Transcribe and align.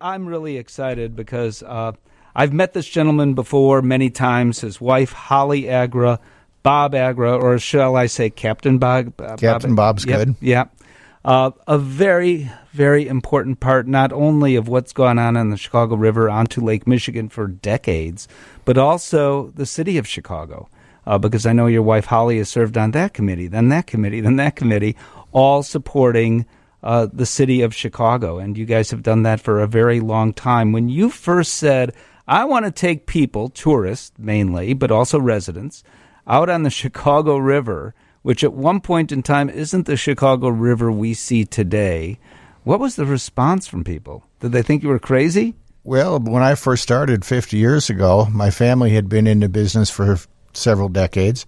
I'm 0.00 0.28
really 0.28 0.58
excited 0.58 1.16
because 1.16 1.62
uh, 1.62 1.92
I've 2.34 2.52
met 2.52 2.72
this 2.72 2.88
gentleman 2.88 3.34
before 3.34 3.82
many 3.82 4.10
times. 4.10 4.60
His 4.60 4.80
wife, 4.80 5.12
Holly 5.12 5.68
Agra, 5.68 6.20
Bob 6.62 6.94
Agra, 6.94 7.36
or 7.36 7.58
shall 7.58 7.96
I 7.96 8.06
say 8.06 8.30
Captain 8.30 8.78
Bob? 8.78 9.20
Uh, 9.20 9.36
Captain 9.36 9.74
Bob, 9.74 9.96
Bob's 9.96 10.06
yep, 10.06 10.18
good. 10.18 10.36
Yeah. 10.40 10.66
Uh, 11.24 11.50
a 11.66 11.78
very, 11.78 12.48
very 12.70 13.08
important 13.08 13.58
part, 13.58 13.88
not 13.88 14.12
only 14.12 14.54
of 14.54 14.68
what's 14.68 14.92
gone 14.92 15.18
on 15.18 15.36
in 15.36 15.50
the 15.50 15.56
Chicago 15.56 15.96
River 15.96 16.30
onto 16.30 16.60
Lake 16.60 16.86
Michigan 16.86 17.28
for 17.28 17.48
decades, 17.48 18.28
but 18.64 18.78
also 18.78 19.48
the 19.56 19.66
city 19.66 19.98
of 19.98 20.06
Chicago. 20.06 20.68
Uh, 21.06 21.18
because 21.18 21.44
I 21.44 21.52
know 21.52 21.66
your 21.66 21.82
wife 21.82 22.04
Holly 22.04 22.38
has 22.38 22.48
served 22.48 22.78
on 22.78 22.92
that 22.92 23.14
committee, 23.14 23.48
then 23.48 23.68
that 23.70 23.86
committee, 23.86 24.20
then 24.20 24.36
that 24.36 24.56
committee, 24.56 24.94
all 25.32 25.62
supporting 25.62 26.46
uh, 26.82 27.08
the 27.12 27.26
city 27.26 27.62
of 27.62 27.74
Chicago. 27.74 28.38
And 28.38 28.56
you 28.56 28.64
guys 28.64 28.90
have 28.90 29.02
done 29.02 29.22
that 29.24 29.40
for 29.40 29.60
a 29.60 29.66
very 29.66 30.00
long 30.00 30.32
time. 30.32 30.72
When 30.72 30.88
you 30.88 31.10
first 31.10 31.54
said, 31.54 31.94
I 32.26 32.44
want 32.44 32.66
to 32.66 32.70
take 32.70 33.06
people, 33.06 33.48
tourists 33.48 34.12
mainly, 34.18 34.74
but 34.74 34.90
also 34.90 35.18
residents, 35.18 35.82
out 36.26 36.50
on 36.50 36.62
the 36.62 36.70
Chicago 36.70 37.38
River, 37.38 37.94
which 38.22 38.44
at 38.44 38.52
one 38.52 38.80
point 38.80 39.12
in 39.12 39.22
time 39.22 39.48
isn't 39.48 39.86
the 39.86 39.96
Chicago 39.96 40.48
River 40.48 40.92
we 40.92 41.14
see 41.14 41.44
today, 41.44 42.18
what 42.64 42.80
was 42.80 42.96
the 42.96 43.06
response 43.06 43.66
from 43.66 43.84
people? 43.84 44.24
Did 44.40 44.52
they 44.52 44.62
think 44.62 44.82
you 44.82 44.90
were 44.90 44.98
crazy? 44.98 45.54
Well, 45.84 46.18
when 46.18 46.42
I 46.42 46.54
first 46.54 46.82
started 46.82 47.24
50 47.24 47.56
years 47.56 47.88
ago, 47.88 48.26
my 48.30 48.50
family 48.50 48.90
had 48.90 49.08
been 49.08 49.26
in 49.26 49.40
the 49.40 49.48
business 49.48 49.88
for 49.88 50.18
several 50.52 50.90
decades, 50.90 51.46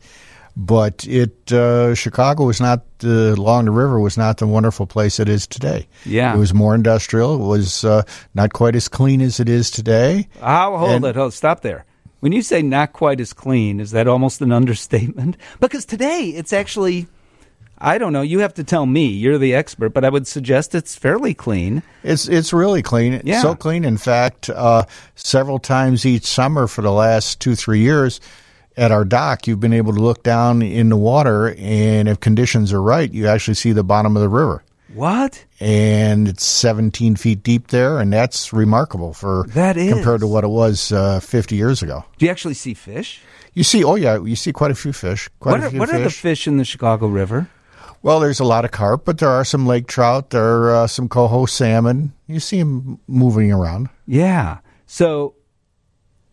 but 0.61 1.07
it 1.09 1.51
uh, 1.53 1.95
Chicago 1.95 2.45
was 2.45 2.61
not 2.61 2.85
uh, 3.03 3.09
along 3.33 3.65
the 3.65 3.71
river 3.71 3.99
was 3.99 4.19
not 4.19 4.37
the 4.37 4.47
wonderful 4.47 4.87
place 4.87 5.19
it 5.19 5.27
is 5.29 5.47
today. 5.47 5.89
Yeah. 6.05 6.35
it 6.35 6.39
was 6.39 6.53
more 6.53 6.75
industrial. 6.75 7.35
It 7.35 7.47
was 7.47 7.83
uh, 7.83 8.03
not 8.35 8.53
quite 8.53 8.77
as 8.77 8.87
clean 8.87 9.23
as 9.23 9.41
it 9.41 9.49
is 9.49 9.71
today. 9.71 10.29
How 10.41 10.77
hold 10.77 10.91
And- 10.91 11.05
it, 11.07 11.17
hold 11.17 11.33
stop 11.33 11.63
there. 11.63 11.87
When 12.21 12.33
you 12.33 12.43
say 12.43 12.61
not 12.61 12.93
quite 12.93 13.19
as 13.19 13.33
clean, 13.33 13.81
is 13.81 13.93
that 13.93 14.07
almost 14.07 14.43
an 14.43 14.53
understatement? 14.61 15.39
Because 15.61 15.87
today 15.87 16.35
it's 16.37 16.53
actually 16.53 17.09
I 17.83 17.97
don't 17.97 18.13
know, 18.13 18.21
you 18.21 18.41
have 18.41 18.53
to 18.55 18.65
tell 18.65 18.85
me. 18.85 19.07
You're 19.07 19.39
the 19.39 19.55
expert, 19.55 19.95
but 19.95 20.05
I 20.05 20.11
would 20.11 20.27
suggest 20.27 20.75
it's 20.75 20.95
fairly 20.95 21.33
clean. 21.33 21.83
It's 22.05 22.29
it's 22.29 22.53
really 22.53 22.83
clean. 22.83 23.23
Yeah. 23.25 23.41
So 23.41 23.55
clean, 23.55 23.87
in 23.87 23.97
fact, 23.97 24.51
uh, 24.51 24.85
several 25.15 25.59
times 25.59 26.05
each 26.05 26.27
summer 26.27 26.67
for 26.67 26.83
the 26.83 26.93
last 26.93 27.41
two 27.41 27.55
three 27.55 27.81
years, 27.81 28.21
at 28.81 28.91
our 28.91 29.05
dock, 29.05 29.47
you've 29.47 29.61
been 29.61 29.73
able 29.75 29.93
to 29.93 30.01
look 30.01 30.23
down 30.23 30.63
in 30.63 30.89
the 30.89 30.97
water, 30.97 31.55
and 31.59 32.09
if 32.09 32.19
conditions 32.19 32.73
are 32.73 32.81
right, 32.83 33.13
you 33.13 33.27
actually 33.29 33.55
see 33.55 33.73
the 33.73 33.85
bottom 33.85 34.17
of 34.17 34.23
the 34.23 34.29
river, 34.29 34.65
What? 34.95 35.45
and 35.61 36.27
it's 36.27 36.45
17 36.45 37.17
feet 37.17 37.43
deep 37.43 37.69
there, 37.69 37.99
and 38.01 38.13
that's 38.13 38.53
remarkable 38.53 39.13
for 39.13 39.45
That 39.55 39.77
is. 39.77 39.93
compared 39.93 40.21
to 40.21 40.27
what 40.27 40.45
it 40.45 40.49
was 40.49 40.93
uh, 40.93 41.21
50 41.21 41.57
years 41.57 41.83
ago. 41.83 42.05
Do 42.19 42.25
you 42.25 42.31
actually 42.33 42.55
see 42.55 42.75
fish? 42.75 43.21
You 43.53 43.65
see, 43.65 43.85
oh 43.85 43.97
yeah, 43.97 44.19
you 44.23 44.35
see 44.37 44.53
quite 44.53 44.71
a 44.71 44.75
few 44.75 44.93
fish. 44.93 45.29
Quite 45.41 45.53
What 45.53 45.61
a 45.61 45.77
are, 45.77 45.79
what 45.79 45.89
fish. 45.91 46.01
are 46.01 46.05
the 46.05 46.11
fish 46.11 46.47
in 46.49 46.57
the 46.57 46.65
Chicago 46.65 47.07
River? 47.09 47.49
Well, 48.03 48.19
there's 48.21 48.41
a 48.41 48.45
lot 48.45 48.65
of 48.65 48.71
carp, 48.71 49.05
but 49.05 49.19
there 49.19 49.29
are 49.29 49.45
some 49.45 49.67
lake 49.67 49.87
trout. 49.87 50.31
There 50.31 50.43
are 50.43 50.75
uh, 50.75 50.87
some 50.87 51.07
coho 51.09 51.45
salmon. 51.45 52.15
You 52.29 52.41
see 52.41 52.61
them 52.61 52.99
moving 53.07 53.53
around. 53.53 53.91
Yeah. 54.07 54.59
So, 54.87 55.35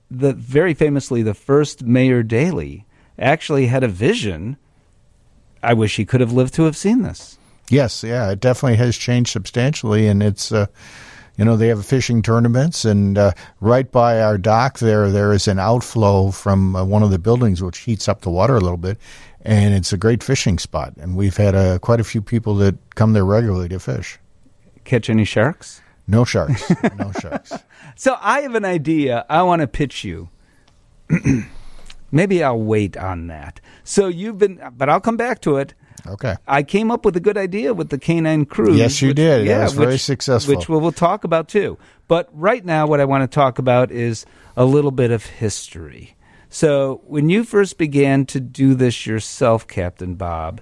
the 0.10 0.34
very 0.34 0.74
famously, 0.74 1.22
the 1.22 1.34
first 1.34 1.84
Mayor 1.84 2.24
Daley 2.24 2.86
actually 3.20 3.68
had 3.68 3.84
a 3.84 3.88
vision. 3.88 4.58
I 5.62 5.74
wish 5.74 5.96
he 5.96 6.06
could 6.06 6.22
have 6.22 6.32
lived 6.32 6.54
to 6.56 6.64
have 6.64 6.78
seen 6.78 7.02
this. 7.02 7.38
Yes, 7.70 8.04
yeah, 8.04 8.32
it 8.32 8.40
definitely 8.40 8.78
has 8.78 8.96
changed 8.96 9.32
substantially, 9.32 10.08
and 10.08 10.24
it's, 10.24 10.52
uh, 10.54 10.68
you 11.38 11.44
know, 11.44 11.58
they 11.58 11.68
have 11.68 11.86
fishing 11.86 12.22
tournaments, 12.22 12.86
and 12.86 13.18
uh, 13.18 13.32
right 13.60 13.92
by 13.92 14.22
our 14.22 14.38
dock 14.38 14.80
there, 14.80 15.12
there 15.12 15.34
is 15.34 15.48
an 15.48 15.60
outflow 15.60 16.32
from 16.32 16.76
uh, 16.76 16.86
one 16.86 17.04
of 17.04 17.12
the 17.12 17.20
buildings 17.20 17.62
which 17.62 17.80
heats 17.80 18.08
up 18.08 18.22
the 18.22 18.30
water 18.30 18.56
a 18.56 18.62
little 18.62 18.78
bit, 18.78 18.98
and 19.42 19.74
it's 19.74 19.92
a 19.92 19.98
great 19.98 20.24
fishing 20.24 20.58
spot, 20.58 20.94
and 20.98 21.18
we've 21.18 21.36
had 21.36 21.56
uh, 21.56 21.80
quite 21.80 22.00
a 22.00 22.06
few 22.06 22.22
people 22.22 22.56
that 22.56 22.76
come 22.96 23.12
there 23.12 23.26
regularly 23.26 23.68
to 23.68 23.80
fish. 23.80 24.18
Catch 24.86 25.10
any 25.10 25.26
sharks? 25.26 25.82
No 26.08 26.24
sharks, 26.24 26.70
no 26.98 27.12
sharks. 27.20 27.54
So 28.00 28.16
I 28.22 28.42
have 28.42 28.54
an 28.54 28.64
idea. 28.64 29.26
I 29.28 29.42
want 29.42 29.62
to 29.62 29.68
pitch 29.68 30.04
you. 30.04 30.30
Maybe 32.12 32.44
I'll 32.44 32.62
wait 32.62 32.96
on 32.96 33.26
that. 33.28 33.60
So 33.84 34.08
you've 34.08 34.38
been, 34.38 34.62
but 34.78 34.88
I'll 34.88 35.02
come 35.02 35.18
back 35.18 35.42
to 35.42 35.58
it. 35.58 35.74
Okay. 36.06 36.36
I 36.48 36.62
came 36.62 36.92
up 36.92 37.04
with 37.04 37.18
a 37.18 37.20
good 37.20 37.38
idea 37.38 37.74
with 37.74 37.90
the 37.90 37.98
canine 37.98 38.46
cruise. 38.46 38.78
Yes, 38.78 39.02
you 39.02 39.16
did. 39.16 39.48
That 39.48 39.64
was 39.64 39.74
very 39.74 39.98
successful. 39.98 40.56
Which 40.56 40.70
we 40.70 40.78
will 40.78 40.92
talk 40.92 41.24
about 41.24 41.48
too. 41.48 41.78
But 42.08 42.30
right 42.32 42.64
now, 42.64 42.86
what 42.86 43.00
I 43.00 43.06
want 43.06 43.30
to 43.30 43.34
talk 43.34 43.58
about 43.58 43.92
is 43.92 44.26
a 44.56 44.64
little 44.64 44.92
bit 44.92 45.10
of 45.12 45.26
history. 45.26 46.16
So, 46.50 47.02
when 47.08 47.30
you 47.30 47.44
first 47.44 47.78
began 47.78 48.26
to 48.28 48.40
do 48.40 48.74
this 48.74 49.06
yourself, 49.06 49.68
Captain 49.68 50.16
Bob, 50.16 50.62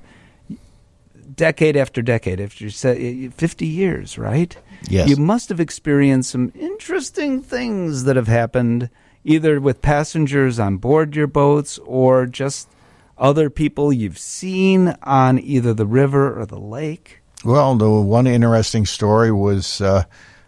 decade 1.36 1.76
after 1.76 2.02
decade, 2.02 2.40
after 2.40 2.64
you 2.64 2.70
said 2.70 3.34
fifty 3.34 3.68
years, 3.68 4.18
right? 4.18 4.56
Yes. 4.88 5.10
You 5.10 5.18
must 5.18 5.50
have 5.50 5.60
experienced 5.60 6.32
some 6.32 6.52
interesting 6.56 7.42
things 7.42 8.04
that 8.04 8.16
have 8.16 8.28
happened, 8.28 8.90
either 9.24 9.60
with 9.60 9.82
passengers 9.82 10.60
on 10.60 10.78
board 10.78 11.16
your 11.16 11.28
boats 11.28 11.80
or 11.86 12.26
just 12.26 12.70
other 13.18 13.50
people 13.50 13.94
you've 13.94 14.20
seen 14.20 14.96
on 15.04 15.40
either 15.40 15.74
the 15.74 15.86
river 15.86 16.40
or 16.40 16.46
the 16.46 16.60
lake. 16.60 17.22
Well, 17.44 17.76
the 17.76 17.90
one 17.90 18.28
interesting 18.28 18.86
story 18.86 19.32
was, 19.32 19.80
uh, 19.80 20.04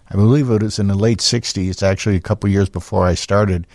I 0.10 0.16
believe 0.16 0.50
it 0.50 0.64
was 0.64 0.80
in 0.80 0.88
the 0.88 0.96
late 0.96 1.20
'60s. 1.20 1.84
Actually, 1.84 2.16
a 2.16 2.22
couple 2.22 2.50
years 2.50 2.70
before 2.70 3.06
I 3.06 3.14
started. 3.14 3.68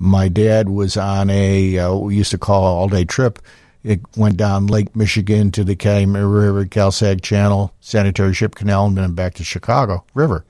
My 0.00 0.28
dad 0.28 0.68
was 0.68 0.96
on 0.96 1.28
a 1.28 1.78
uh, 1.78 1.92
what 1.92 2.04
we 2.04 2.16
used 2.16 2.30
to 2.30 2.38
call 2.38 2.62
all 2.64 2.88
day 2.88 3.04
trip. 3.04 3.40
It 3.84 4.00
went 4.16 4.36
down 4.36 4.66
Lake 4.66 4.94
Michigan 4.96 5.50
to 5.52 5.64
the 5.64 5.76
Calumet 5.76 6.24
River, 6.24 6.64
Cal-Sag 6.66 7.22
Channel, 7.22 7.72
Sanitary 7.80 8.34
Ship 8.34 8.54
Canal, 8.54 8.86
and 8.86 8.96
then 8.98 9.12
back 9.14 9.34
to 9.34 9.44
Chicago 9.44 10.04
River. 10.14 10.44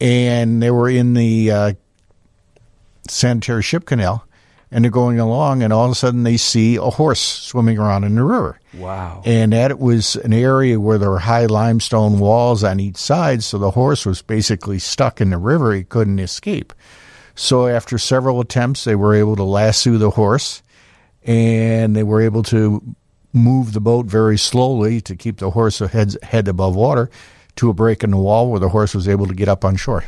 And 0.00 0.62
they 0.62 0.70
were 0.70 0.88
in 0.88 1.14
the 1.14 1.50
uh, 1.50 1.72
Sanitary 3.08 3.62
Ship 3.62 3.84
Canal, 3.84 4.24
and 4.70 4.84
they're 4.84 4.90
going 4.90 5.18
along, 5.18 5.62
and 5.62 5.72
all 5.72 5.86
of 5.86 5.92
a 5.92 5.94
sudden 5.94 6.22
they 6.22 6.36
see 6.36 6.76
a 6.76 6.82
horse 6.82 7.20
swimming 7.20 7.78
around 7.78 8.04
in 8.04 8.14
the 8.14 8.22
river 8.24 8.58
Wow. 8.74 9.22
and 9.26 9.52
that 9.52 9.78
was 9.78 10.16
an 10.16 10.32
area 10.32 10.80
where 10.80 10.96
there 10.98 11.10
were 11.10 11.18
high 11.18 11.44
limestone 11.46 12.18
walls 12.18 12.64
on 12.64 12.80
each 12.80 12.96
side, 12.96 13.42
so 13.42 13.58
the 13.58 13.72
horse 13.72 14.06
was 14.06 14.22
basically 14.22 14.78
stuck 14.78 15.20
in 15.20 15.30
the 15.30 15.38
river; 15.38 15.74
he 15.74 15.84
couldn't 15.84 16.18
escape. 16.18 16.72
So 17.34 17.66
after 17.66 17.98
several 17.98 18.40
attempts, 18.40 18.84
they 18.84 18.94
were 18.94 19.14
able 19.14 19.36
to 19.36 19.44
lasso 19.44 19.98
the 19.98 20.10
horse, 20.10 20.62
and 21.24 21.94
they 21.94 22.02
were 22.02 22.20
able 22.20 22.42
to 22.44 22.82
move 23.32 23.72
the 23.72 23.80
boat 23.80 24.06
very 24.06 24.36
slowly 24.36 25.00
to 25.00 25.16
keep 25.16 25.38
the 25.38 25.50
horse 25.50 25.78
head, 25.78 26.16
head 26.22 26.48
above 26.48 26.76
water 26.76 27.10
to 27.56 27.70
a 27.70 27.72
break 27.72 28.02
in 28.04 28.10
the 28.10 28.16
wall 28.16 28.50
where 28.50 28.60
the 28.60 28.68
horse 28.68 28.94
was 28.94 29.08
able 29.08 29.26
to 29.26 29.34
get 29.34 29.48
up 29.48 29.64
on 29.64 29.76
shore. 29.76 30.04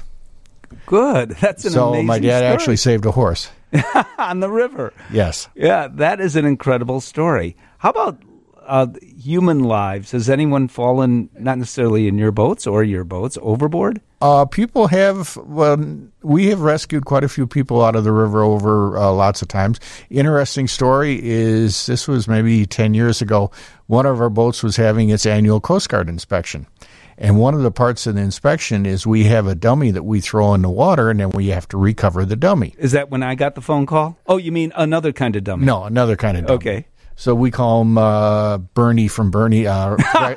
Good. 0.87 1.31
That's 1.41 1.65
an 1.65 1.73
so 1.73 1.91
amazing 1.91 2.07
my 2.07 2.19
dad 2.19 2.39
story. 2.39 2.53
actually 2.53 2.77
saved 2.77 3.07
a 3.07 3.11
horse. 3.11 3.51
on 4.19 4.41
the 4.41 4.51
river. 4.51 4.93
Yes. 5.11 5.49
Yeah, 5.55 5.89
that 5.93 6.21
is 6.21 6.37
an 6.37 6.45
incredible 6.45 7.01
story. 7.01 7.57
How 7.79 7.91
about 7.91 8.19
uh, 8.67 8.87
human 9.01 9.65
lives? 9.65 10.13
Has 10.13 10.29
anyone 10.29 10.69
fallen, 10.69 11.31
not 11.39 11.59
necessarily 11.59 12.09
in 12.09 12.19
your 12.19 12.33
boats 12.33 12.67
or 12.67 12.83
your 12.83 13.05
boats, 13.05 13.39
overboard? 13.43 14.01
Uh, 14.21 14.45
people 14.47 14.87
have, 14.87 15.37
well, 15.37 15.77
we 16.23 16.47
have 16.47 16.61
rescued 16.61 17.05
quite 17.05 17.25
a 17.25 17.29
few 17.29 17.47
people 17.47 17.85
out 17.85 17.95
of 17.95 18.05
the 18.05 18.13
river 18.13 18.43
over 18.43 18.97
uh, 18.97 19.13
lots 19.13 19.43
of 19.43 19.49
times. 19.49 19.79
Interesting 20.11 20.67
story 20.67 21.21
is 21.23 21.87
this 21.87 22.09
was 22.09 22.27
maybe 22.27 22.65
10 22.65 22.95
years 22.95 23.21
ago. 23.21 23.51
One 23.87 24.07
of 24.07 24.21
our 24.21 24.31
boats 24.31 24.63
was 24.63 24.77
having 24.77 25.11
its 25.11 25.27
annual 25.27 25.61
Coast 25.61 25.89
Guard 25.89 26.09
inspection. 26.09 26.67
And 27.17 27.39
one 27.39 27.55
of 27.55 27.63
the 27.63 27.71
parts 27.71 28.07
of 28.07 28.17
the 28.17 28.23
inspection 28.23 28.87
is 28.87 29.07
we 29.07 29.25
have 29.25 29.47
a 29.47 29.55
dummy 29.55 29.91
that 29.93 30.03
we 30.03 30.21
throw 30.21 30.55
in 30.55 30.63
the 30.63 30.71
water 30.71 31.11
and 31.11 31.21
then 31.21 31.31
we 31.31 31.49
have 31.49 31.69
to 31.69 31.77
recover 31.77 32.25
the 32.25 32.37
dummy. 32.37 32.75
Is 32.79 32.93
that 32.93 33.11
when 33.11 33.23
I 33.23 33.35
got 33.35 33.55
the 33.55 33.61
phone 33.61 33.87
call? 33.87 34.19
Oh, 34.27 34.37
you 34.37 34.51
mean 34.51 34.73
another 34.75 35.13
kind 35.13 35.37
of 35.37 35.45
dummy? 35.45 35.65
No, 35.65 35.85
another 35.85 36.17
kind 36.17 36.37
of 36.37 36.47
dummy. 36.47 36.57
Okay. 36.57 36.87
So 37.17 37.35
we 37.35 37.51
call 37.51 37.83
him 37.83 37.97
uh, 37.99 38.59
Bernie 38.59 39.09
from 39.09 39.31
Bernie. 39.31 39.67
Uh, 39.67 39.97
bre- 39.97 40.35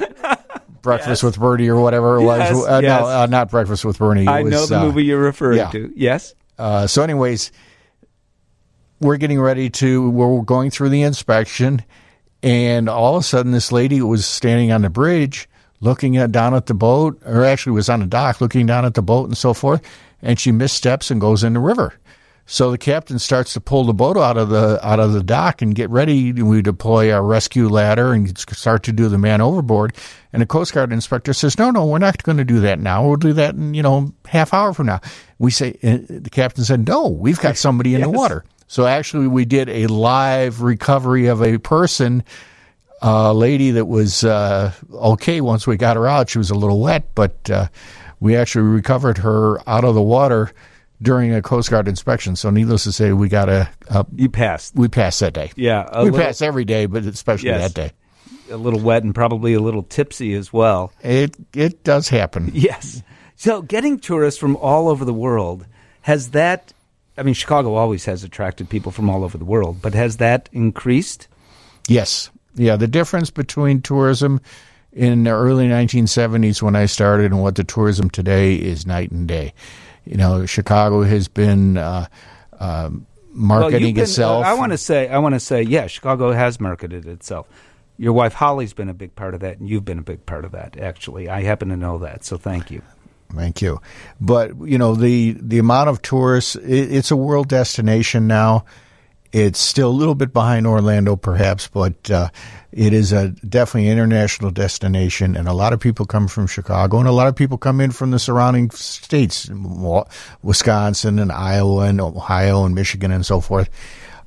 Breakfast 0.82 1.22
with 1.22 1.38
Bernie 1.38 1.68
or 1.68 1.80
whatever 1.80 2.18
it 2.18 2.24
Yes, 2.24 2.52
was. 2.52 2.66
Uh, 2.66 2.80
yes. 2.82 3.00
No, 3.00 3.06
uh, 3.06 3.26
not 3.26 3.50
Breakfast 3.50 3.84
with 3.84 3.98
Bernie. 3.98 4.22
It 4.22 4.28
I 4.28 4.42
was, 4.42 4.50
know 4.50 4.66
the 4.66 4.80
uh, 4.80 4.84
movie 4.84 5.04
you're 5.04 5.20
referring 5.22 5.58
yeah. 5.58 5.70
to. 5.70 5.92
Yes. 5.94 6.34
Uh, 6.58 6.86
so, 6.88 7.02
anyways, 7.02 7.52
we're 9.00 9.16
getting 9.16 9.40
ready 9.40 9.70
to. 9.70 10.10
We're 10.10 10.42
going 10.42 10.70
through 10.70 10.88
the 10.88 11.02
inspection, 11.02 11.84
and 12.42 12.88
all 12.88 13.16
of 13.16 13.20
a 13.20 13.24
sudden, 13.24 13.52
this 13.52 13.70
lady 13.70 14.02
was 14.02 14.26
standing 14.26 14.72
on 14.72 14.82
the 14.82 14.90
bridge, 14.90 15.48
looking 15.80 16.16
at 16.16 16.32
down 16.32 16.52
at 16.54 16.66
the 16.66 16.74
boat, 16.74 17.20
or 17.24 17.44
actually 17.44 17.72
was 17.72 17.88
on 17.88 18.00
the 18.00 18.06
dock, 18.06 18.40
looking 18.40 18.66
down 18.66 18.84
at 18.84 18.94
the 18.94 19.02
boat 19.02 19.26
and 19.28 19.36
so 19.36 19.54
forth, 19.54 19.82
and 20.20 20.38
she 20.38 20.50
missteps 20.50 21.10
and 21.12 21.20
goes 21.20 21.44
in 21.44 21.52
the 21.52 21.60
river. 21.60 21.94
So 22.46 22.70
the 22.70 22.78
captain 22.78 23.18
starts 23.18 23.52
to 23.54 23.60
pull 23.60 23.84
the 23.84 23.94
boat 23.94 24.16
out 24.16 24.36
of 24.36 24.48
the 24.48 24.78
out 24.86 25.00
of 25.00 25.12
the 25.12 25.22
dock 25.22 25.62
and 25.62 25.74
get 25.74 25.88
ready. 25.90 26.32
We 26.32 26.60
deploy 26.60 27.12
our 27.12 27.22
rescue 27.22 27.68
ladder 27.68 28.12
and 28.12 28.36
start 28.36 28.82
to 28.84 28.92
do 28.92 29.08
the 29.08 29.18
man 29.18 29.40
overboard. 29.40 29.94
And 30.32 30.42
the 30.42 30.46
Coast 30.46 30.74
Guard 30.74 30.92
inspector 30.92 31.32
says, 31.32 31.58
"No, 31.58 31.70
no, 31.70 31.86
we're 31.86 31.98
not 31.98 32.22
going 32.22 32.38
to 32.38 32.44
do 32.44 32.60
that 32.60 32.80
now. 32.80 33.06
We'll 33.06 33.16
do 33.16 33.32
that 33.34 33.54
in 33.54 33.74
you 33.74 33.82
know 33.82 34.12
half 34.26 34.52
hour 34.52 34.74
from 34.74 34.86
now." 34.86 35.00
We 35.38 35.50
say 35.50 35.72
the 35.82 36.30
captain 36.30 36.64
said, 36.64 36.86
"No, 36.86 37.08
we've 37.08 37.40
got 37.40 37.56
somebody 37.56 37.94
in 37.94 38.00
yes. 38.00 38.10
the 38.10 38.18
water." 38.18 38.44
So 38.66 38.86
actually, 38.86 39.28
we 39.28 39.44
did 39.44 39.68
a 39.68 39.86
live 39.86 40.62
recovery 40.62 41.26
of 41.26 41.42
a 41.42 41.58
person, 41.58 42.24
a 43.02 43.32
lady 43.32 43.70
that 43.72 43.86
was 43.86 44.24
uh, 44.24 44.72
okay 44.92 45.40
once 45.40 45.66
we 45.66 45.76
got 45.76 45.96
her 45.96 46.08
out. 46.08 46.30
She 46.30 46.38
was 46.38 46.50
a 46.50 46.54
little 46.54 46.80
wet, 46.80 47.14
but 47.14 47.50
uh, 47.50 47.68
we 48.18 48.34
actually 48.34 48.62
recovered 48.62 49.18
her 49.18 49.60
out 49.68 49.84
of 49.84 49.94
the 49.94 50.02
water 50.02 50.52
during 51.02 51.34
a 51.34 51.42
Coast 51.42 51.70
Guard 51.70 51.88
inspection. 51.88 52.36
So, 52.36 52.50
needless 52.50 52.84
to 52.84 52.92
say, 52.92 53.12
we 53.12 53.28
got 53.28 53.48
a, 53.48 53.68
a 53.88 54.06
you 54.14 54.28
passed. 54.28 54.74
We 54.74 54.88
passed 54.88 55.20
that 55.20 55.34
day. 55.34 55.50
Yeah, 55.56 55.86
we 55.98 56.10
little, 56.10 56.20
pass 56.20 56.40
every 56.40 56.64
day, 56.64 56.86
but 56.86 57.04
especially 57.04 57.50
yes, 57.50 57.72
that 57.72 57.74
day. 57.74 57.92
A 58.50 58.56
little 58.56 58.80
wet 58.80 59.02
and 59.02 59.14
probably 59.14 59.54
a 59.54 59.60
little 59.60 59.82
tipsy 59.82 60.34
as 60.34 60.52
well. 60.52 60.92
It 61.02 61.36
it 61.54 61.84
does 61.84 62.08
happen. 62.08 62.50
Yes. 62.54 63.02
So, 63.34 63.60
getting 63.60 63.98
tourists 63.98 64.38
from 64.38 64.56
all 64.56 64.88
over 64.88 65.04
the 65.04 65.14
world 65.14 65.66
has 66.02 66.30
that. 66.30 66.72
I 67.18 67.24
mean, 67.24 67.34
Chicago 67.34 67.74
always 67.74 68.04
has 68.04 68.22
attracted 68.24 68.70
people 68.70 68.92
from 68.92 69.10
all 69.10 69.24
over 69.24 69.36
the 69.36 69.44
world, 69.44 69.82
but 69.82 69.94
has 69.94 70.18
that 70.18 70.48
increased? 70.52 71.28
Yes. 71.88 72.30
Yeah. 72.54 72.76
The 72.76 72.86
difference 72.86 73.30
between 73.30 73.82
tourism 73.82 74.40
in 74.92 75.24
the 75.24 75.30
early 75.30 75.66
1970s 75.66 76.62
when 76.62 76.76
I 76.76 76.86
started 76.86 77.32
and 77.32 77.42
what 77.42 77.56
the 77.56 77.64
tourism 77.64 78.10
today 78.10 78.54
is 78.54 78.86
night 78.86 79.10
and 79.10 79.26
day. 79.26 79.54
You 80.04 80.16
know, 80.16 80.46
Chicago 80.46 81.02
has 81.02 81.28
been 81.28 81.76
uh, 81.76 82.06
uh, 82.58 82.90
marketing 83.32 83.94
well, 83.94 84.04
itself. 84.04 84.44
Uh, 84.44 84.48
I 84.48 84.54
want 84.54 84.72
to 84.72 84.78
say, 84.78 85.08
I 85.08 85.18
want 85.18 85.34
to 85.34 85.40
say, 85.40 85.62
yeah, 85.62 85.86
Chicago 85.86 86.32
has 86.32 86.60
marketed 86.60 87.06
itself. 87.06 87.48
Your 87.98 88.12
wife 88.12 88.34
Holly's 88.34 88.72
been 88.72 88.88
a 88.88 88.94
big 88.94 89.14
part 89.14 89.34
of 89.34 89.40
that, 89.40 89.58
and 89.58 89.68
you've 89.68 89.84
been 89.84 89.98
a 89.98 90.02
big 90.02 90.26
part 90.26 90.44
of 90.44 90.52
that. 90.52 90.76
Actually, 90.76 91.28
I 91.28 91.42
happen 91.42 91.68
to 91.68 91.76
know 91.76 91.98
that, 91.98 92.24
so 92.24 92.36
thank 92.36 92.70
you. 92.70 92.82
Thank 93.34 93.62
you. 93.62 93.80
But 94.20 94.56
you 94.62 94.78
know 94.78 94.94
the 94.94 95.36
the 95.40 95.58
amount 95.58 95.88
of 95.88 96.02
tourists, 96.02 96.56
it, 96.56 96.92
it's 96.92 97.10
a 97.10 97.16
world 97.16 97.48
destination 97.48 98.26
now. 98.26 98.64
It's 99.32 99.58
still 99.58 99.88
a 99.88 99.90
little 99.90 100.14
bit 100.14 100.34
behind 100.34 100.66
Orlando, 100.66 101.16
perhaps, 101.16 101.66
but 101.66 102.10
uh, 102.10 102.28
it 102.70 102.92
is 102.92 103.12
a 103.12 103.30
definitely 103.30 103.88
international 103.88 104.50
destination, 104.50 105.36
and 105.36 105.48
a 105.48 105.54
lot 105.54 105.72
of 105.72 105.80
people 105.80 106.04
come 106.04 106.28
from 106.28 106.46
Chicago, 106.46 106.98
and 106.98 107.08
a 107.08 107.12
lot 107.12 107.28
of 107.28 107.34
people 107.34 107.56
come 107.56 107.80
in 107.80 107.92
from 107.92 108.10
the 108.10 108.18
surrounding 108.18 108.70
states, 108.70 109.50
Wisconsin 110.42 111.18
and 111.18 111.32
Iowa 111.32 111.84
and 111.84 112.00
Ohio 112.00 112.64
and 112.64 112.74
Michigan 112.74 113.10
and 113.10 113.24
so 113.24 113.40
forth. 113.40 113.70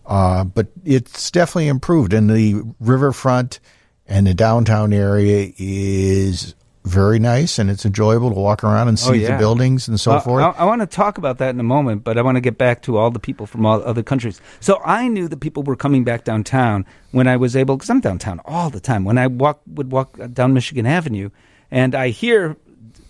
Uh, 0.07 0.43
but 0.43 0.67
it's 0.83 1.29
definitely 1.29 1.67
improved, 1.67 2.11
and 2.11 2.29
the 2.29 2.61
riverfront 2.79 3.59
and 4.07 4.25
the 4.27 4.33
downtown 4.33 4.91
area 4.91 5.51
is 5.57 6.55
very 6.85 7.17
nice 7.17 7.57
and 7.57 7.69
it's 7.69 7.83
enjoyable 7.83 8.29
to 8.29 8.39
walk 8.39 8.63
around 8.63 8.87
and 8.87 8.97
oh, 8.97 9.01
see 9.01 9.09
oh, 9.09 9.13
yeah. 9.13 9.31
the 9.31 9.37
buildings 9.37 9.87
and 9.87 9.99
so 9.99 10.11
well, 10.11 10.19
forth. 10.19 10.43
I, 10.43 10.49
I, 10.51 10.63
want 10.65 10.81
to 10.81 10.87
talk 10.87 11.17
about 11.17 11.39
that 11.39 11.49
in 11.49 11.59
a 11.59 11.63
moment, 11.63 12.03
but 12.03 12.17
I 12.17 12.21
want 12.21 12.35
to 12.35 12.41
get 12.41 12.59
back 12.59 12.83
to 12.83 12.97
all 12.97 13.09
the 13.09 13.19
people 13.19 13.47
from 13.47 13.65
all 13.65 13.83
other 13.83 14.03
countries. 14.03 14.39
So 14.59 14.79
I 14.85 15.07
knew 15.07 15.27
that 15.27 15.39
people 15.39 15.63
were 15.63 15.75
coming 15.75 16.03
back 16.03 16.23
downtown 16.23 16.85
when 17.11 17.27
I 17.27 17.37
was 17.37 17.55
able, 17.55 17.75
because 17.75 17.89
I'm 17.89 18.01
downtown 18.01 18.39
all 18.45 18.69
the 18.69 18.79
time. 18.79 19.03
When 19.03 19.17
I 19.17 19.27
walk 19.27 19.61
would 19.67 19.91
walk 19.91 20.17
down 20.31 20.53
Michigan 20.53 20.85
Avenue, 20.85 21.31
and 21.71 21.95
I 21.95 22.09
hear 22.09 22.55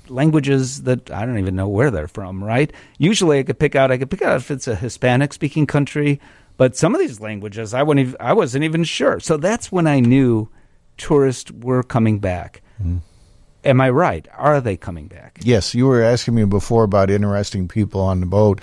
languages 0.08 0.84
that 0.84 1.12
I 1.12 1.26
don't 1.26 1.40
even 1.40 1.56
know 1.56 1.68
where 1.68 1.92
they're 1.92 2.08
from. 2.08 2.42
Right? 2.42 2.72
Usually, 2.98 3.40
I 3.40 3.44
could 3.44 3.60
pick 3.60 3.76
out. 3.76 3.92
I 3.92 3.98
could 3.98 4.10
pick 4.10 4.22
out 4.22 4.38
if 4.38 4.52
it's 4.52 4.68
a 4.68 4.76
Hispanic 4.76 5.34
speaking 5.34 5.68
country, 5.68 6.22
but 6.56 6.78
some 6.78 6.96
of 6.96 7.02
these 7.02 7.20
languages 7.20 7.74
I 7.74 7.84
wouldn't. 7.84 8.08
Even, 8.08 8.22
I 8.22 8.32
wasn't 8.32 8.64
even 8.64 8.86
sure. 8.86 9.20
So 9.20 9.36
that's 9.36 9.70
when 9.70 9.86
I 9.86 10.00
knew 10.00 10.50
tourists 10.98 11.52
were 11.52 11.84
coming 11.84 12.20
back. 12.20 12.62
Mm. 12.82 13.02
Am 13.66 13.82
I 13.82 13.90
right? 13.90 14.28
Are 14.38 14.62
they 14.62 14.78
coming 14.78 15.08
back? 15.08 15.40
Yes, 15.42 15.74
you 15.74 15.88
were 15.88 16.04
asking 16.04 16.36
me 16.36 16.46
before 16.46 16.84
about 16.84 17.10
interesting 17.10 17.68
people 17.68 18.00
on 18.00 18.20
the 18.20 18.28
boat. 18.28 18.62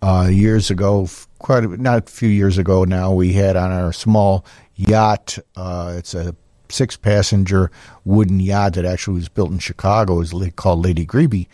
Uh, 0.00 0.28
years 0.30 0.70
ago, 0.70 1.08
quite 1.40 1.64
a, 1.64 1.68
not 1.82 2.08
a 2.08 2.10
few 2.10 2.28
years 2.28 2.56
ago 2.56 2.84
now, 2.84 3.12
we 3.12 3.32
had 3.32 3.56
on 3.56 3.72
our 3.72 3.92
small 3.92 4.44
yacht. 4.76 5.36
Uh, 5.56 5.94
it's 5.96 6.14
a 6.14 6.36
six-passenger 6.68 7.72
wooden 8.04 8.38
yacht 8.38 8.74
that 8.74 8.84
actually 8.84 9.14
was 9.14 9.28
built 9.28 9.50
in 9.50 9.58
Chicago. 9.58 10.20
It's 10.20 10.32
called 10.54 10.84
Lady 10.84 11.04
Greeby, 11.04 11.48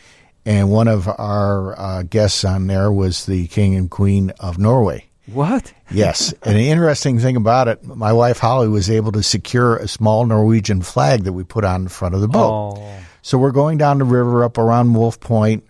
and 0.45 0.71
one 0.71 0.89
of 0.89 1.09
our 1.09 1.79
uh, 1.79 2.03
guests 2.03 2.45
on 2.45 2.67
there 2.67 2.93
was 2.93 3.25
the 3.25 3.47
King 3.47 3.75
and 3.75 3.91
Queen 3.91 4.31
of 4.39 4.59
Norway. 4.59 5.07
What? 5.27 5.73
yes. 5.91 6.33
And 6.43 6.57
the 6.57 6.71
interesting 6.71 7.19
thing 7.19 7.37
about 7.37 7.69
it, 7.69 7.85
my 7.85 8.13
wife 8.13 8.39
Holly 8.39 8.69
was 8.69 8.91
able 8.91 9.13
to 9.13 9.23
secure 9.23 9.77
a 9.77 9.89
small 9.89 10.27
Norwegian 10.27 10.83
flag 10.83 11.25
that 11.25 11.33
we 11.33 11.45
put 11.45 11.65
on 11.65 11.85
the 11.85 11.91
front 11.91 12.15
of 12.15 12.21
the 12.21 12.29
boat. 12.29 12.77
Oh. 12.79 12.99
So 13.23 13.39
we're 13.39 13.53
going 13.53 13.79
down 13.79 13.99
the 13.99 14.05
river 14.05 14.45
up 14.45 14.59
around 14.59 14.95
Wolf 14.95 15.21
Point 15.21 15.65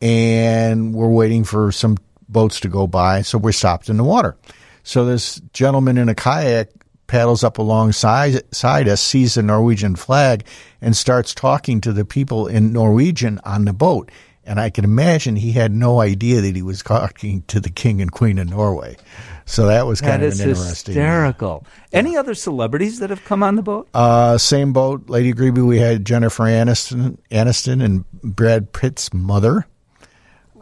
and 0.00 0.94
we're 0.94 1.08
waiting 1.08 1.44
for 1.44 1.72
some 1.72 1.96
boats 2.28 2.60
to 2.60 2.68
go 2.68 2.86
by. 2.86 3.22
So 3.22 3.38
we're 3.38 3.52
stopped 3.52 3.88
in 3.88 3.96
the 3.96 4.04
water. 4.04 4.36
So 4.84 5.04
this 5.04 5.40
gentleman 5.52 5.98
in 5.98 6.08
a 6.08 6.14
kayak 6.14 6.68
paddles 7.06 7.44
up 7.44 7.58
alongside 7.58 8.42
side 8.54 8.88
us, 8.88 9.00
sees 9.00 9.34
the 9.34 9.42
Norwegian 9.42 9.96
flag, 9.96 10.44
and 10.80 10.96
starts 10.96 11.34
talking 11.34 11.80
to 11.82 11.92
the 11.92 12.04
people 12.04 12.46
in 12.46 12.72
Norwegian 12.72 13.38
on 13.44 13.64
the 13.64 13.72
boat. 13.72 14.10
And 14.44 14.58
I 14.58 14.70
can 14.70 14.84
imagine 14.84 15.36
he 15.36 15.52
had 15.52 15.72
no 15.72 16.00
idea 16.00 16.40
that 16.40 16.56
he 16.56 16.62
was 16.62 16.82
talking 16.82 17.42
to 17.42 17.60
the 17.60 17.70
king 17.70 18.00
and 18.00 18.10
queen 18.10 18.38
of 18.38 18.50
Norway. 18.50 18.96
So 19.44 19.66
that 19.66 19.86
was 19.86 20.00
kind 20.00 20.22
that 20.22 20.28
of 20.28 20.40
an 20.40 20.48
interesting. 20.50 20.94
hysterical. 20.94 21.66
Yeah. 21.92 21.98
Any 21.98 22.16
other 22.16 22.34
celebrities 22.34 22.98
that 23.00 23.10
have 23.10 23.24
come 23.24 23.42
on 23.42 23.56
the 23.56 23.62
boat? 23.62 23.88
Uh, 23.94 24.38
same 24.38 24.72
boat, 24.72 25.08
Lady 25.08 25.32
Greeby. 25.32 25.60
We 25.60 25.78
had 25.78 26.04
Jennifer 26.04 26.44
Aniston, 26.44 27.18
Aniston 27.30 27.82
and 27.82 28.04
Brad 28.22 28.72
Pitt's 28.72 29.12
mother. 29.12 29.66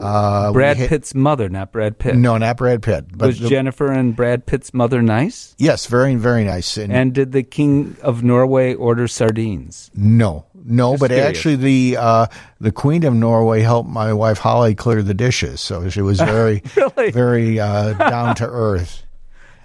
Uh, 0.00 0.52
Brad 0.52 0.76
Pitt's 0.76 1.14
mother, 1.14 1.48
not 1.48 1.72
Brad 1.72 1.98
Pitt. 1.98 2.16
No, 2.16 2.38
not 2.38 2.56
Brad 2.56 2.82
Pitt. 2.82 3.06
But 3.16 3.26
was 3.28 3.38
the, 3.38 3.48
Jennifer 3.48 3.92
and 3.92 4.16
Brad 4.16 4.46
Pitt's 4.46 4.72
mother 4.72 5.02
nice? 5.02 5.54
Yes, 5.58 5.86
very, 5.86 6.14
very 6.14 6.44
nice. 6.44 6.76
And, 6.76 6.92
and 6.92 7.12
did 7.12 7.32
the 7.32 7.42
King 7.42 7.96
of 8.02 8.22
Norway 8.22 8.74
order 8.74 9.06
sardines? 9.06 9.90
No, 9.94 10.46
no. 10.54 10.92
Just 10.92 11.00
but 11.00 11.10
curious. 11.10 11.28
actually, 11.28 11.56
the 11.56 11.96
uh, 11.98 12.26
the 12.60 12.72
Queen 12.72 13.04
of 13.04 13.14
Norway 13.14 13.60
helped 13.60 13.90
my 13.90 14.12
wife 14.12 14.38
Holly 14.38 14.74
clear 14.74 15.02
the 15.02 15.14
dishes, 15.14 15.60
so 15.60 15.88
she 15.90 16.02
was 16.02 16.18
very, 16.20 16.62
really? 16.76 17.10
very 17.10 17.60
uh, 17.60 17.92
down 17.92 18.34
to 18.36 18.46
earth. 18.50 19.04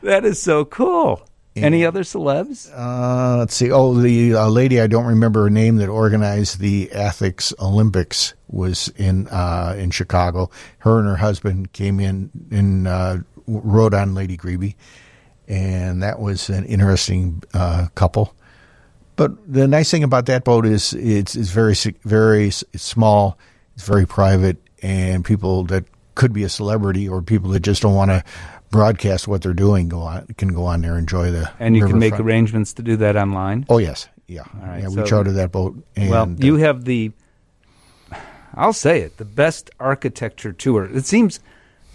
That 0.03 0.25
is 0.25 0.41
so 0.41 0.65
cool. 0.65 1.27
Any 1.63 1.85
other 1.85 2.01
celebs? 2.01 2.69
Uh, 2.75 3.37
let's 3.37 3.55
see. 3.55 3.71
Oh, 3.71 3.93
the 3.93 4.35
uh, 4.35 4.49
lady 4.49 4.81
I 4.81 4.87
don't 4.87 5.05
remember 5.05 5.43
her 5.43 5.49
name 5.49 5.77
that 5.77 5.87
organized 5.87 6.59
the 6.59 6.91
Athletics 6.91 7.53
Olympics 7.59 8.33
was 8.49 8.89
in 8.97 9.27
uh, 9.29 9.75
in 9.77 9.91
Chicago. 9.91 10.49
Her 10.79 10.99
and 10.99 11.07
her 11.07 11.15
husband 11.15 11.71
came 11.71 11.99
in 12.01 12.29
and 12.51 12.87
uh, 12.87 13.17
rode 13.47 13.93
on 13.93 14.15
Lady 14.15 14.35
Greeby, 14.35 14.75
and 15.47 16.03
that 16.03 16.19
was 16.19 16.49
an 16.49 16.65
interesting 16.65 17.41
uh, 17.53 17.87
couple. 17.95 18.35
But 19.15 19.31
the 19.51 19.65
nice 19.65 19.89
thing 19.89 20.03
about 20.03 20.25
that 20.25 20.43
boat 20.43 20.65
is 20.65 20.93
it's, 20.93 21.37
it's 21.37 21.51
very 21.51 21.75
very 22.03 22.47
it's 22.47 22.65
small, 22.75 23.37
it's 23.75 23.87
very 23.87 24.05
private, 24.05 24.57
and 24.81 25.23
people 25.23 25.63
that 25.65 25.85
could 26.15 26.33
be 26.33 26.43
a 26.43 26.49
celebrity 26.49 27.07
or 27.07 27.21
people 27.21 27.51
that 27.51 27.59
just 27.59 27.81
don't 27.81 27.93
want 27.93 28.09
to 28.09 28.23
broadcast 28.71 29.27
what 29.27 29.41
they're 29.41 29.53
doing 29.53 29.87
go 29.87 30.01
on 30.01 30.25
can 30.37 30.49
go 30.49 30.65
on 30.65 30.81
there 30.81 30.97
enjoy 30.97 31.31
the 31.31 31.49
and 31.59 31.75
you 31.75 31.85
can 31.85 31.97
make 31.99 32.19
arrangements 32.19 32.73
to 32.73 32.81
do 32.81 32.97
that 32.97 33.15
online. 33.15 33.65
Oh 33.69 33.77
yes, 33.77 34.09
yeah, 34.27 34.43
yeah. 34.61 34.89
So, 34.89 35.01
we 35.01 35.07
charter 35.07 35.31
that 35.33 35.51
boat. 35.51 35.75
And, 35.95 36.09
well, 36.09 36.29
you 36.39 36.55
uh, 36.55 36.59
have 36.59 36.85
the, 36.85 37.11
I'll 38.53 38.73
say 38.73 39.01
it, 39.01 39.17
the 39.17 39.25
best 39.25 39.69
architecture 39.79 40.51
tour. 40.51 40.85
It 40.85 41.05
seems 41.05 41.39